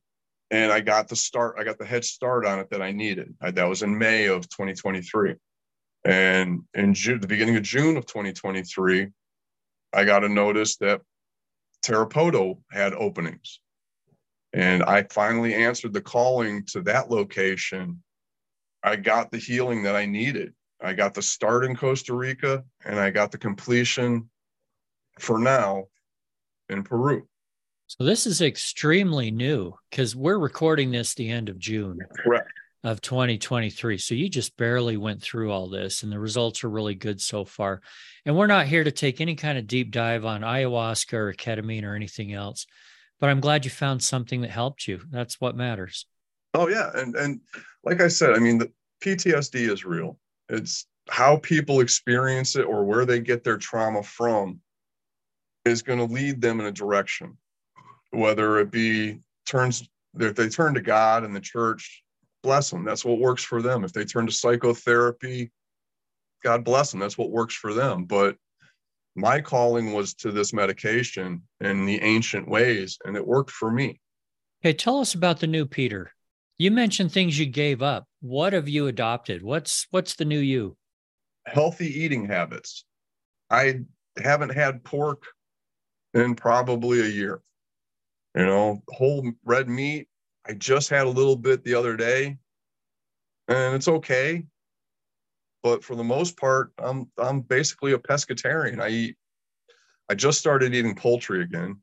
and 0.50 0.72
I 0.72 0.80
got 0.80 1.08
the 1.08 1.16
start, 1.16 1.56
I 1.58 1.64
got 1.64 1.78
the 1.78 1.86
head 1.86 2.04
start 2.04 2.44
on 2.44 2.58
it 2.58 2.70
that 2.70 2.82
I 2.82 2.92
needed. 2.92 3.34
I, 3.40 3.50
that 3.52 3.68
was 3.68 3.82
in 3.82 3.96
May 3.96 4.26
of 4.26 4.48
2023. 4.48 5.34
And 6.04 6.62
in 6.74 6.94
June, 6.94 7.20
the 7.20 7.26
beginning 7.26 7.56
of 7.56 7.62
June 7.62 7.96
of 7.96 8.06
2023, 8.06 9.08
I 9.92 10.04
got 10.04 10.24
a 10.24 10.28
notice 10.28 10.76
that 10.78 11.02
Tarapoto 11.84 12.58
had 12.70 12.94
openings. 12.94 13.60
And 14.52 14.82
I 14.82 15.04
finally 15.10 15.54
answered 15.54 15.92
the 15.92 16.00
calling 16.00 16.64
to 16.66 16.82
that 16.82 17.10
location. 17.10 18.02
I 18.82 18.96
got 18.96 19.30
the 19.30 19.38
healing 19.38 19.84
that 19.84 19.94
I 19.94 20.06
needed. 20.06 20.54
I 20.82 20.94
got 20.94 21.14
the 21.14 21.22
start 21.22 21.64
in 21.64 21.76
Costa 21.76 22.14
Rica 22.14 22.64
and 22.84 22.98
I 22.98 23.10
got 23.10 23.30
the 23.30 23.38
completion 23.38 24.30
for 25.18 25.38
now 25.38 25.84
in 26.68 26.82
Peru. 26.82 27.28
So 27.98 28.04
this 28.04 28.24
is 28.24 28.40
extremely 28.40 29.32
new 29.32 29.74
because 29.90 30.14
we're 30.14 30.38
recording 30.38 30.92
this 30.92 31.14
the 31.14 31.28
end 31.28 31.48
of 31.48 31.58
June 31.58 31.98
of 32.84 33.00
2023. 33.00 33.98
So 33.98 34.14
you 34.14 34.28
just 34.28 34.56
barely 34.56 34.96
went 34.96 35.20
through 35.20 35.50
all 35.50 35.68
this 35.68 36.04
and 36.04 36.12
the 36.12 36.20
results 36.20 36.62
are 36.62 36.70
really 36.70 36.94
good 36.94 37.20
so 37.20 37.44
far. 37.44 37.80
And 38.24 38.36
we're 38.36 38.46
not 38.46 38.68
here 38.68 38.84
to 38.84 38.92
take 38.92 39.20
any 39.20 39.34
kind 39.34 39.58
of 39.58 39.66
deep 39.66 39.90
dive 39.90 40.24
on 40.24 40.42
ayahuasca 40.42 41.14
or 41.14 41.32
ketamine 41.32 41.82
or 41.82 41.96
anything 41.96 42.32
else. 42.32 42.64
But 43.18 43.28
I'm 43.28 43.40
glad 43.40 43.64
you 43.64 43.72
found 43.72 44.04
something 44.04 44.42
that 44.42 44.50
helped 44.50 44.86
you. 44.86 45.00
That's 45.10 45.40
what 45.40 45.56
matters. 45.56 46.06
Oh 46.54 46.68
yeah, 46.68 46.90
and 46.94 47.16
and 47.16 47.40
like 47.82 48.00
I 48.00 48.06
said, 48.06 48.34
I 48.34 48.38
mean 48.38 48.58
the 48.58 48.70
PTSD 49.04 49.68
is 49.68 49.84
real. 49.84 50.16
It's 50.48 50.86
how 51.08 51.38
people 51.38 51.80
experience 51.80 52.54
it 52.54 52.66
or 52.66 52.84
where 52.84 53.04
they 53.04 53.18
get 53.18 53.42
their 53.42 53.58
trauma 53.58 54.04
from 54.04 54.60
is 55.64 55.82
going 55.82 55.98
to 55.98 56.04
lead 56.04 56.40
them 56.40 56.60
in 56.60 56.66
a 56.66 56.72
direction. 56.72 57.36
Whether 58.10 58.58
it 58.58 58.70
be 58.70 59.20
turns 59.46 59.88
if 60.18 60.34
they 60.34 60.48
turn 60.48 60.74
to 60.74 60.80
God 60.80 61.24
and 61.24 61.34
the 61.34 61.40
church, 61.40 62.02
bless 62.42 62.70
them. 62.70 62.84
That's 62.84 63.04
what 63.04 63.20
works 63.20 63.44
for 63.44 63.62
them. 63.62 63.84
If 63.84 63.92
they 63.92 64.04
turn 64.04 64.26
to 64.26 64.32
psychotherapy, 64.32 65.50
God 66.42 66.64
bless 66.64 66.90
them. 66.90 67.00
That's 67.00 67.16
what 67.16 67.30
works 67.30 67.54
for 67.54 67.72
them. 67.72 68.04
But 68.04 68.36
my 69.14 69.40
calling 69.40 69.92
was 69.92 70.14
to 70.14 70.32
this 70.32 70.52
medication 70.52 71.42
and 71.60 71.88
the 71.88 72.00
ancient 72.02 72.48
ways, 72.48 72.98
and 73.04 73.16
it 73.16 73.26
worked 73.26 73.50
for 73.50 73.70
me. 73.70 74.00
Hey, 74.60 74.72
tell 74.72 74.98
us 74.98 75.14
about 75.14 75.40
the 75.40 75.46
new 75.46 75.66
Peter. 75.66 76.12
You 76.58 76.70
mentioned 76.70 77.12
things 77.12 77.38
you 77.38 77.46
gave 77.46 77.82
up. 77.82 78.06
What 78.20 78.52
have 78.52 78.68
you 78.68 78.88
adopted? 78.88 79.42
What's 79.42 79.86
what's 79.90 80.16
the 80.16 80.24
new 80.24 80.40
you? 80.40 80.76
healthy 81.46 81.86
eating 81.86 82.26
habits. 82.26 82.84
I 83.50 83.80
haven't 84.16 84.50
had 84.50 84.84
pork 84.84 85.24
in 86.14 86.34
probably 86.34 87.00
a 87.00 87.08
year. 87.08 87.40
You 88.36 88.46
know, 88.46 88.82
whole 88.88 89.30
red 89.44 89.68
meat. 89.68 90.08
I 90.46 90.54
just 90.54 90.88
had 90.88 91.06
a 91.06 91.10
little 91.10 91.36
bit 91.36 91.64
the 91.64 91.74
other 91.74 91.96
day, 91.96 92.38
and 93.48 93.74
it's 93.74 93.88
okay. 93.88 94.44
But 95.62 95.84
for 95.84 95.94
the 95.94 96.04
most 96.04 96.36
part, 96.36 96.72
I'm 96.78 97.10
I'm 97.18 97.40
basically 97.40 97.92
a 97.92 97.98
pescatarian. 97.98 98.80
I 98.80 98.88
eat. 98.88 99.16
I 100.08 100.14
just 100.14 100.38
started 100.38 100.74
eating 100.74 100.94
poultry 100.94 101.42
again, 101.42 101.80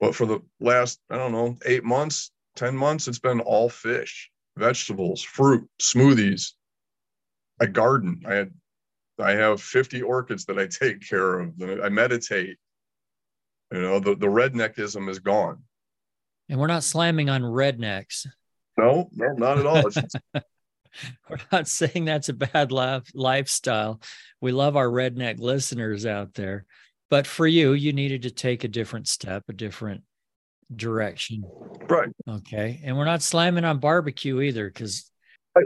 but 0.00 0.14
for 0.14 0.26
the 0.26 0.40
last 0.60 1.00
I 1.10 1.16
don't 1.16 1.32
know 1.32 1.56
eight 1.64 1.84
months, 1.84 2.30
ten 2.56 2.76
months, 2.76 3.08
it's 3.08 3.18
been 3.18 3.40
all 3.40 3.68
fish, 3.68 4.30
vegetables, 4.56 5.22
fruit, 5.22 5.68
smoothies. 5.80 6.52
I 7.60 7.66
garden. 7.66 8.22
I 8.26 8.34
had 8.34 8.52
I 9.18 9.32
have 9.32 9.62
50 9.62 10.02
orchids 10.02 10.44
that 10.46 10.58
I 10.58 10.66
take 10.70 11.06
care 11.06 11.40
of. 11.40 11.52
I 11.82 11.88
meditate. 11.88 12.56
You 13.72 13.82
know, 13.82 13.98
the, 13.98 14.14
the 14.14 14.26
redneckism 14.26 15.08
is 15.08 15.18
gone. 15.18 15.62
And 16.48 16.60
we're 16.60 16.68
not 16.68 16.84
slamming 16.84 17.28
on 17.28 17.42
rednecks. 17.42 18.26
No, 18.78 19.08
no, 19.12 19.32
not 19.32 19.58
at 19.58 19.66
all. 19.66 19.86
It's, 19.86 19.98
We're 21.28 21.38
not 21.52 21.68
saying 21.68 22.04
that's 22.04 22.28
a 22.28 22.34
bad 22.34 22.72
life, 22.72 23.04
lifestyle. 23.14 24.00
We 24.40 24.52
love 24.52 24.76
our 24.76 24.88
redneck 24.88 25.38
listeners 25.38 26.06
out 26.06 26.34
there. 26.34 26.64
But 27.10 27.26
for 27.26 27.46
you, 27.46 27.72
you 27.72 27.92
needed 27.92 28.22
to 28.22 28.30
take 28.30 28.64
a 28.64 28.68
different 28.68 29.08
step, 29.08 29.44
a 29.48 29.52
different 29.52 30.02
direction. 30.74 31.44
right. 31.88 32.08
Okay. 32.28 32.80
And 32.82 32.96
we're 32.96 33.04
not 33.04 33.22
slamming 33.22 33.64
on 33.64 33.78
barbecue 33.78 34.40
either, 34.40 34.66
because 34.68 35.10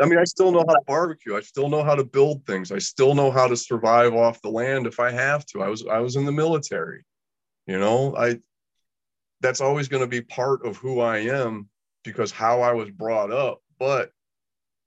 I 0.00 0.06
mean, 0.06 0.18
I 0.18 0.24
still 0.24 0.52
know 0.52 0.64
how 0.66 0.74
to 0.74 0.82
barbecue. 0.86 1.36
I 1.36 1.40
still 1.40 1.68
know 1.68 1.82
how 1.82 1.94
to 1.94 2.04
build 2.04 2.46
things. 2.46 2.70
I 2.70 2.78
still 2.78 3.14
know 3.14 3.30
how 3.30 3.48
to 3.48 3.56
survive 3.56 4.14
off 4.14 4.40
the 4.42 4.50
land 4.50 4.86
if 4.86 5.00
I 5.00 5.10
have 5.10 5.44
to. 5.46 5.62
I 5.62 5.68
was 5.68 5.84
I 5.86 5.98
was 5.98 6.16
in 6.16 6.24
the 6.24 6.32
military. 6.32 7.04
You 7.70 7.78
know, 7.78 8.16
I 8.16 8.40
that's 9.40 9.60
always 9.60 9.86
going 9.86 10.02
to 10.02 10.08
be 10.08 10.22
part 10.22 10.66
of 10.66 10.76
who 10.78 10.98
I 10.98 11.18
am 11.18 11.68
because 12.02 12.32
how 12.32 12.62
I 12.62 12.72
was 12.72 12.90
brought 12.90 13.30
up, 13.30 13.60
but 13.78 14.10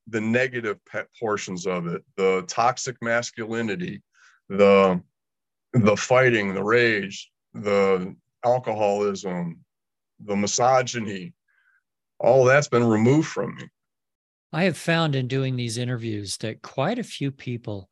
the 0.08 0.20
negative 0.20 0.84
pet 0.86 1.08
portions 1.18 1.66
of 1.66 1.88
it, 1.88 2.04
the 2.18 2.44
toxic 2.46 2.98
masculinity, 3.02 4.02
the 4.50 5.02
the 5.72 5.96
fighting, 5.96 6.54
the 6.54 6.62
rage, 6.62 7.32
the 7.54 8.14
alcoholism, 8.44 9.62
the 10.20 10.36
misogyny, 10.36 11.34
all 12.20 12.44
that's 12.44 12.68
been 12.68 12.84
removed 12.84 13.30
from 13.30 13.56
me. 13.56 13.64
I 14.52 14.66
have 14.66 14.78
found 14.78 15.16
in 15.16 15.30
doing 15.30 15.56
these 15.56 15.78
interviews 15.78 16.36
that 16.40 16.62
quite 16.62 17.00
a 17.00 17.04
few 17.04 17.32
people 17.32 17.90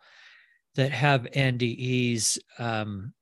that 0.75 0.91
have 0.91 1.29
NDEs, 1.33 2.39
um, 2.59 3.13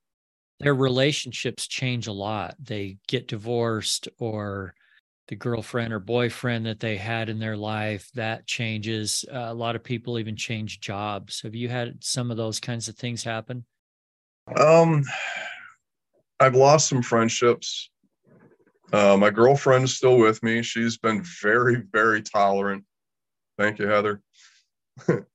their 0.60 0.76
relationships 0.76 1.68
change 1.68 2.08
a 2.08 2.12
lot. 2.12 2.56
They 2.60 2.98
get 3.08 3.28
divorced, 3.28 4.10
or 4.20 4.74
the 5.28 5.36
girlfriend 5.36 5.94
or 5.94 6.00
boyfriend 6.00 6.66
that 6.66 6.80
they 6.80 6.98
had 6.98 7.30
in 7.30 7.40
their 7.40 7.56
life 7.56 8.10
that 8.16 8.48
changes. 8.48 9.24
Uh, 9.32 9.48
a 9.50 9.54
lot 9.54 9.76
of 9.76 9.84
people 9.84 10.18
even 10.18 10.36
change 10.36 10.80
jobs. 10.80 11.42
Have 11.42 11.56
you 11.56 11.70
had 11.70 12.04
some 12.04 12.32
of 12.32 12.38
those 12.38 12.60
kinds 12.60 12.88
of 12.88 12.96
things 12.96 13.24
happen? 13.24 13.64
Um, 14.58 15.04
I've 16.40 16.56
lost 16.56 16.90
some 16.90 17.04
friendships 17.04 17.92
Uh, 18.92 19.16
my 19.18 19.30
girlfriend 19.30 19.84
is 19.84 19.96
still 19.96 20.18
with 20.18 20.42
me. 20.42 20.64
She's 20.64 20.98
been 20.98 21.24
very, 21.44 21.84
very 21.92 22.24
tolerant. 22.24 22.86
Thank 23.56 23.78
you, 23.78 23.88
Heather. 23.88 24.22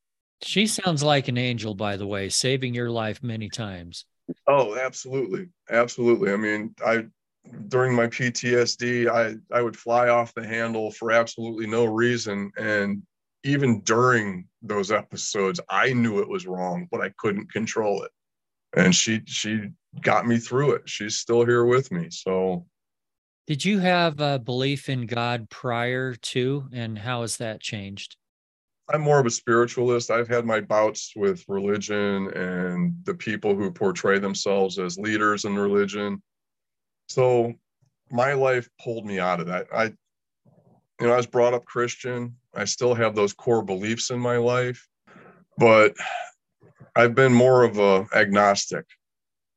she 0.42 0.66
sounds 0.66 1.04
like 1.04 1.28
an 1.28 1.38
angel, 1.38 1.74
by 1.74 1.96
the 1.96 2.06
way, 2.06 2.28
saving 2.30 2.74
your 2.74 2.90
life 2.90 3.22
many 3.22 3.48
times. 3.48 4.06
Oh, 4.46 4.76
absolutely. 4.76 5.48
Absolutely. 5.70 6.32
I 6.32 6.36
mean, 6.36 6.74
I 6.84 7.06
during 7.68 7.94
my 7.94 8.06
PTSD, 8.06 9.08
I 9.08 9.36
I 9.54 9.62
would 9.62 9.76
fly 9.76 10.08
off 10.08 10.34
the 10.34 10.46
handle 10.46 10.90
for 10.90 11.12
absolutely 11.12 11.66
no 11.66 11.84
reason 11.84 12.50
and 12.58 13.02
even 13.44 13.80
during 13.82 14.48
those 14.62 14.90
episodes, 14.90 15.60
I 15.68 15.92
knew 15.92 16.20
it 16.20 16.28
was 16.28 16.46
wrong, 16.46 16.88
but 16.90 17.02
I 17.02 17.12
couldn't 17.18 17.52
control 17.52 18.02
it. 18.02 18.10
And 18.74 18.94
she 18.94 19.20
she 19.26 19.68
got 20.00 20.26
me 20.26 20.38
through 20.38 20.72
it. 20.72 20.88
She's 20.88 21.18
still 21.18 21.44
here 21.44 21.64
with 21.64 21.92
me. 21.92 22.08
So 22.10 22.66
did 23.46 23.64
you 23.64 23.78
have 23.78 24.20
a 24.20 24.38
belief 24.38 24.88
in 24.88 25.06
God 25.06 25.50
prior 25.50 26.14
to 26.14 26.68
and 26.72 26.98
how 26.98 27.20
has 27.20 27.36
that 27.36 27.60
changed? 27.60 28.16
I'm 28.92 29.00
more 29.00 29.18
of 29.18 29.26
a 29.26 29.30
spiritualist. 29.30 30.10
I've 30.10 30.28
had 30.28 30.44
my 30.44 30.60
bouts 30.60 31.12
with 31.16 31.44
religion 31.48 32.28
and 32.34 32.94
the 33.04 33.14
people 33.14 33.54
who 33.54 33.70
portray 33.70 34.18
themselves 34.18 34.78
as 34.78 34.98
leaders 34.98 35.46
in 35.46 35.56
religion. 35.56 36.22
So 37.08 37.54
my 38.10 38.34
life 38.34 38.68
pulled 38.82 39.06
me 39.06 39.18
out 39.18 39.40
of 39.40 39.46
that. 39.46 39.68
I, 39.74 39.84
you 39.84 41.06
know, 41.06 41.12
I 41.12 41.16
was 41.16 41.26
brought 41.26 41.54
up 41.54 41.64
Christian. 41.64 42.36
I 42.54 42.66
still 42.66 42.94
have 42.94 43.14
those 43.14 43.32
core 43.32 43.62
beliefs 43.62 44.10
in 44.10 44.20
my 44.20 44.36
life, 44.36 44.86
but 45.56 45.94
I've 46.94 47.14
been 47.14 47.32
more 47.32 47.64
of 47.64 47.78
a 47.78 48.06
agnostic 48.14 48.84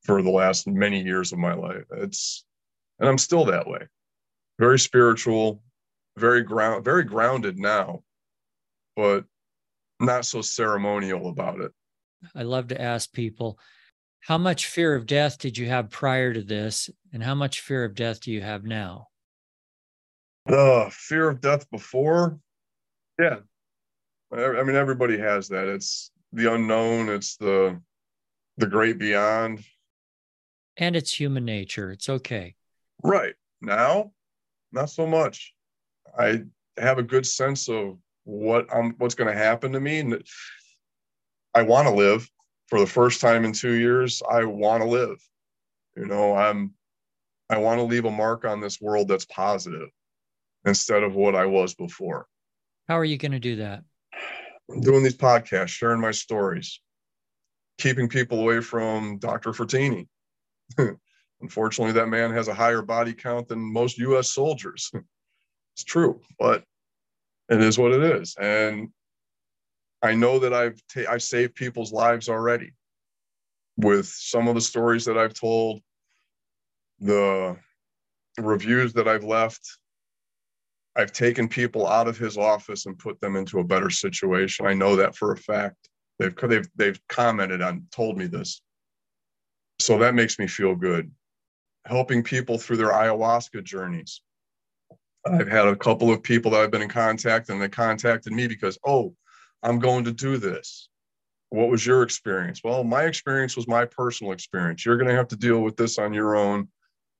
for 0.04 0.22
the 0.22 0.32
last 0.32 0.68
many 0.68 1.04
years 1.04 1.34
of 1.34 1.40
my 1.40 1.54
life. 1.54 1.84
It's, 1.92 2.46
and 3.00 3.10
I'm 3.10 3.18
still 3.18 3.44
that 3.46 3.68
way. 3.68 3.88
Very 4.58 4.80
spiritual, 4.80 5.62
very 6.18 6.44
ground, 6.44 6.86
very 6.86 7.04
grounded 7.04 7.60
now 7.60 8.04
but 8.98 9.24
not 10.02 10.26
so 10.26 10.42
ceremonial 10.42 11.30
about 11.30 11.62
it. 11.62 11.72
I 12.36 12.44
love 12.44 12.68
to 12.70 12.82
ask 12.82 13.14
people, 13.14 13.58
how 14.20 14.38
much 14.38 14.66
fear 14.66 14.96
of 14.96 15.06
death 15.06 15.38
did 15.38 15.58
you 15.58 15.68
have 15.68 15.90
prior 15.90 16.34
to 16.34 16.42
this, 16.42 16.90
and 17.14 17.24
how 17.24 17.36
much 17.36 17.62
fear 17.62 17.86
of 17.86 17.96
death 17.96 18.20
do 18.20 18.32
you 18.32 18.42
have 18.42 18.66
now? 18.66 19.08
The 20.48 20.90
fear 20.92 21.30
of 21.30 21.40
death 21.40 21.70
before, 21.70 22.40
yeah. 23.20 23.38
I 24.34 24.64
mean, 24.64 24.76
everybody 24.76 25.18
has 25.18 25.48
that. 25.50 25.68
It's 25.68 26.12
the 26.34 26.54
unknown. 26.54 27.08
It's 27.08 27.38
the 27.38 27.80
the 28.58 28.66
great 28.68 28.98
beyond. 28.98 29.64
And 30.76 30.96
it's 30.96 31.14
human 31.14 31.46
nature. 31.46 31.92
It's 31.92 32.10
okay. 32.10 32.56
Right 33.04 33.36
now, 33.62 34.12
not 34.72 34.90
so 34.90 35.06
much. 35.08 35.54
I 36.18 36.44
have 36.78 36.98
a 36.98 37.04
good 37.04 37.26
sense 37.26 37.70
of 37.70 38.00
what 38.28 38.68
I'm 38.74 38.92
what's 38.98 39.16
going 39.16 39.34
to 39.34 39.38
happen 39.38 39.72
to 39.72 39.80
me 39.80 40.00
and 40.00 40.22
I 41.56 41.62
want 41.64 41.88
to 41.88 41.94
live. 41.94 42.30
For 42.68 42.82
the 42.82 42.86
first 42.86 43.22
time 43.22 43.46
in 43.46 43.54
2 43.54 43.76
years 43.76 44.22
I 44.30 44.44
want 44.44 44.84
to 44.84 44.90
live. 44.90 45.18
You 45.96 46.06
know 46.06 46.36
I'm 46.36 46.74
I 47.50 47.58
want 47.58 47.80
to 47.80 47.84
leave 47.84 48.04
a 48.04 48.12
mark 48.12 48.44
on 48.44 48.60
this 48.60 48.82
world 48.82 49.08
that's 49.08 49.26
positive 49.26 49.88
instead 50.66 51.04
of 51.04 51.16
what 51.16 51.34
I 51.34 51.46
was 51.46 51.74
before. 51.74 52.28
How 52.90 53.00
are 53.00 53.06
you 53.06 53.18
going 53.18 53.32
to 53.32 53.40
do 53.40 53.56
that? 53.58 53.84
I'm 54.70 54.82
doing 54.82 55.02
these 55.02 55.16
podcasts 55.16 55.70
sharing 55.70 56.02
my 56.02 56.12
stories 56.12 56.82
keeping 57.78 58.10
people 58.10 58.42
away 58.42 58.60
from 58.60 59.18
Dr. 59.20 59.52
Frattini 59.52 60.08
unfortunately 61.42 61.94
that 61.94 62.10
man 62.10 62.34
has 62.34 62.50
a 62.50 62.54
higher 62.54 62.82
body 62.82 63.14
count 63.14 63.48
than 63.48 63.60
most 63.60 63.98
US 64.00 64.30
soldiers. 64.30 64.92
It's 65.76 65.84
true 65.84 66.20
but 66.40 66.64
it 67.50 67.62
is 67.62 67.78
what 67.78 67.94
it 67.94 68.04
is. 68.22 68.36
And 68.40 68.90
i 70.04 70.14
know 70.14 70.38
that 70.38 70.54
i've 70.54 70.80
ta- 70.94 71.10
i've 71.10 71.24
saved 71.24 71.56
people's 71.56 71.92
lives 71.92 72.30
already 72.30 72.72
with 73.78 74.06
some 74.06 74.48
of 74.48 74.54
the 74.54 74.62
stories 74.62 75.06
that 75.06 75.18
i've 75.18 75.34
told 75.34 75.82
the 77.00 77.58
reviews 78.40 78.94
that 78.94 79.08
i've 79.08 79.24
left. 79.24 79.62
I've 80.96 81.12
taken 81.12 81.48
people 81.48 81.86
out 81.86 82.08
of 82.08 82.18
his 82.18 82.40
office 82.40 82.88
and 82.88 82.98
put 82.98 83.22
them 83.22 83.36
into 83.36 83.60
a 83.60 83.64
better 83.64 83.92
situation. 83.92 84.66
I 84.66 84.74
know 84.74 84.96
that 84.96 85.16
for 85.16 85.32
a 85.32 85.38
fact. 85.38 85.90
They've 86.18 86.36
they've 86.36 86.68
they've 86.76 87.00
commented 87.08 87.62
on 87.62 87.86
told 87.92 88.18
me 88.18 88.26
this. 88.26 88.62
So 89.80 90.00
that 90.00 90.16
makes 90.16 90.40
me 90.40 90.48
feel 90.48 90.76
good. 90.76 91.12
Helping 91.86 92.24
people 92.24 92.58
through 92.58 92.78
their 92.78 92.92
ayahuasca 92.92 93.64
journeys 93.64 94.22
I've 95.32 95.48
had 95.48 95.68
a 95.68 95.76
couple 95.76 96.12
of 96.12 96.24
people 96.24 96.52
that 96.52 96.62
I've 96.62 96.72
been 96.72 96.82
in 96.82 96.90
contact 96.90 97.50
and 97.50 97.62
they 97.62 97.70
contacted 97.70 98.34
me 98.34 98.48
because, 98.48 98.78
oh, 98.86 99.14
I'm 99.64 99.80
going 99.80 100.04
to 100.06 100.12
do 100.12 100.38
this. 100.38 100.90
What 101.50 101.70
was 101.70 101.86
your 101.86 102.04
experience? 102.04 102.62
Well, 102.64 102.84
my 102.84 103.04
experience 103.04 103.56
was 103.56 103.68
my 103.68 103.86
personal 103.86 104.34
experience. 104.34 104.86
You're 104.86 104.98
going 104.98 105.10
to 105.10 105.16
have 105.16 105.30
to 105.30 105.36
deal 105.38 105.62
with 105.62 105.78
this 105.78 105.98
on 105.98 106.14
your 106.14 106.36
own, 106.36 106.68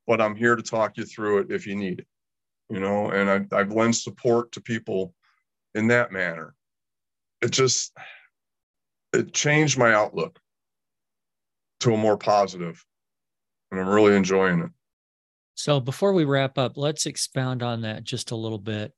but 0.06 0.20
I'm 0.20 0.36
here 0.36 0.54
to 0.54 0.62
talk 0.62 0.96
you 0.96 1.04
through 1.04 1.38
it 1.38 1.50
if 1.50 1.66
you 1.66 1.74
need 1.74 2.00
it. 2.00 2.06
You 2.70 2.80
know, 2.80 3.10
and 3.10 3.30
I've, 3.30 3.52
I've 3.52 3.72
lent 3.72 3.96
support 3.96 4.52
to 4.52 4.60
people 4.60 5.14
in 5.74 5.88
that 5.88 6.12
manner. 6.12 6.54
It 7.40 7.50
just, 7.50 7.96
it 9.14 9.32
changed 9.32 9.78
my 9.78 9.94
outlook 9.94 10.38
to 11.80 11.94
a 11.94 11.96
more 11.96 12.18
positive, 12.18 12.84
and 13.70 13.80
I'm 13.80 13.88
really 13.88 14.14
enjoying 14.14 14.60
it. 14.60 14.70
So 15.58 15.80
before 15.80 16.12
we 16.12 16.24
wrap 16.24 16.56
up, 16.56 16.76
let's 16.76 17.04
expound 17.04 17.64
on 17.64 17.80
that 17.80 18.04
just 18.04 18.30
a 18.30 18.36
little 18.36 18.60
bit. 18.60 18.94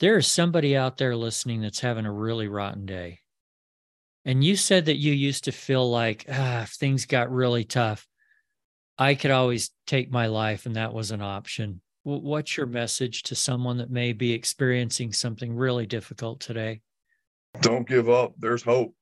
There 0.00 0.18
is 0.18 0.26
somebody 0.26 0.76
out 0.76 0.98
there 0.98 1.16
listening 1.16 1.62
that's 1.62 1.80
having 1.80 2.04
a 2.04 2.12
really 2.12 2.46
rotten 2.46 2.84
day. 2.84 3.20
And 4.26 4.44
you 4.44 4.54
said 4.54 4.84
that 4.84 4.98
you 4.98 5.14
used 5.14 5.44
to 5.44 5.52
feel 5.52 5.90
like, 5.90 6.26
ah, 6.30 6.64
if 6.64 6.72
things 6.72 7.06
got 7.06 7.32
really 7.32 7.64
tough, 7.64 8.06
I 8.98 9.14
could 9.14 9.30
always 9.30 9.70
take 9.86 10.10
my 10.10 10.26
life 10.26 10.66
and 10.66 10.76
that 10.76 10.92
was 10.92 11.10
an 11.10 11.22
option. 11.22 11.80
What's 12.02 12.54
your 12.54 12.66
message 12.66 13.22
to 13.24 13.34
someone 13.34 13.78
that 13.78 13.90
may 13.90 14.12
be 14.12 14.34
experiencing 14.34 15.10
something 15.10 15.56
really 15.56 15.86
difficult 15.86 16.38
today? 16.38 16.82
Don't 17.62 17.88
give 17.88 18.10
up. 18.10 18.34
There's 18.38 18.62
hope. 18.62 18.94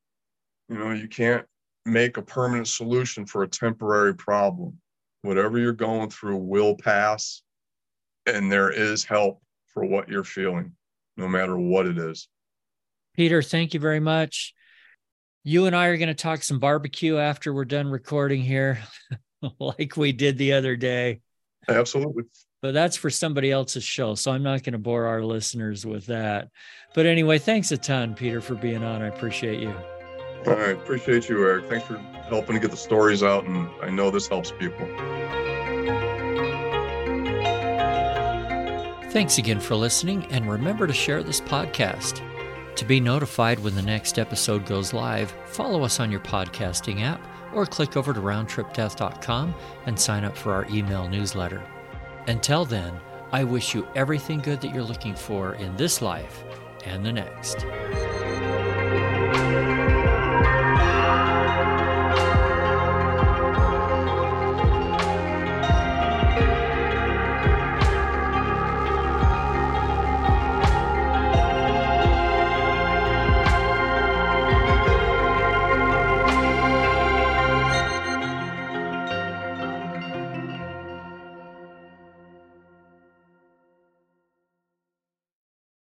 You 0.68 0.78
know, 0.78 0.92
you 0.92 1.08
can't 1.08 1.44
make 1.84 2.16
a 2.16 2.22
permanent 2.22 2.68
solution 2.68 3.26
for 3.26 3.42
a 3.42 3.48
temporary 3.48 4.14
problem 4.14 4.78
whatever 5.22 5.58
you're 5.58 5.72
going 5.72 6.10
through 6.10 6.36
will 6.36 6.76
pass 6.76 7.42
and 8.26 8.50
there 8.50 8.70
is 8.70 9.04
help 9.04 9.40
for 9.68 9.84
what 9.84 10.08
you're 10.08 10.24
feeling 10.24 10.72
no 11.16 11.28
matter 11.28 11.56
what 11.56 11.86
it 11.86 11.98
is. 11.98 12.28
Peter 13.14 13.42
thank 13.42 13.74
you 13.74 13.80
very 13.80 14.00
much. 14.00 14.54
You 15.44 15.66
and 15.66 15.74
i 15.74 15.86
are 15.86 15.96
going 15.96 16.08
to 16.08 16.14
talk 16.14 16.42
some 16.42 16.58
barbecue 16.58 17.18
after 17.18 17.52
we're 17.52 17.64
done 17.64 17.88
recording 17.88 18.42
here 18.42 18.78
like 19.58 19.96
we 19.96 20.12
did 20.12 20.38
the 20.38 20.52
other 20.52 20.76
day. 20.76 21.20
Absolutely. 21.68 22.24
But 22.60 22.74
that's 22.74 22.96
for 22.96 23.10
somebody 23.10 23.50
else's 23.50 23.84
show 23.84 24.14
so 24.14 24.32
i'm 24.32 24.42
not 24.42 24.62
going 24.62 24.72
to 24.72 24.78
bore 24.78 25.06
our 25.06 25.22
listeners 25.22 25.84
with 25.86 26.06
that. 26.06 26.48
But 26.94 27.06
anyway 27.06 27.38
thanks 27.38 27.72
a 27.72 27.76
ton 27.76 28.14
peter 28.14 28.40
for 28.40 28.54
being 28.54 28.82
on. 28.84 29.02
I 29.02 29.08
appreciate 29.08 29.60
you. 29.60 29.74
All 30.46 30.54
right 30.54 30.70
appreciate 30.70 31.28
you 31.28 31.42
eric. 31.44 31.68
Thanks 31.68 31.86
for 31.86 32.21
helping 32.32 32.54
to 32.54 32.60
get 32.60 32.70
the 32.70 32.76
stories 32.76 33.22
out 33.22 33.44
and 33.44 33.68
i 33.82 33.90
know 33.90 34.10
this 34.10 34.26
helps 34.26 34.52
people 34.52 34.86
Thanks 39.12 39.36
again 39.36 39.60
for 39.60 39.74
listening, 39.76 40.24
and 40.30 40.50
remember 40.50 40.86
to 40.86 40.92
share 40.94 41.22
this 41.22 41.42
podcast. 41.42 42.22
To 42.76 42.84
be 42.86 42.98
notified 42.98 43.58
when 43.58 43.74
the 43.74 43.82
next 43.82 44.18
episode 44.18 44.64
goes 44.64 44.94
live, 44.94 45.34
follow 45.44 45.84
us 45.84 46.00
on 46.00 46.10
your 46.10 46.20
podcasting 46.20 47.02
app 47.02 47.20
or 47.52 47.66
click 47.66 47.98
over 47.98 48.14
to 48.14 48.20
roundtripdeath.com 48.20 49.54
and 49.84 50.00
sign 50.00 50.24
up 50.24 50.34
for 50.34 50.54
our 50.54 50.66
email 50.70 51.08
newsletter. 51.10 51.62
Until 52.26 52.64
then, 52.64 52.98
I 53.32 53.44
wish 53.44 53.74
you 53.74 53.86
everything 53.94 54.38
good 54.38 54.62
that 54.62 54.72
you're 54.72 54.82
looking 54.82 55.14
for 55.14 55.56
in 55.56 55.76
this 55.76 56.00
life 56.00 56.42
and 56.86 57.04
the 57.04 57.12
next. 57.12 57.66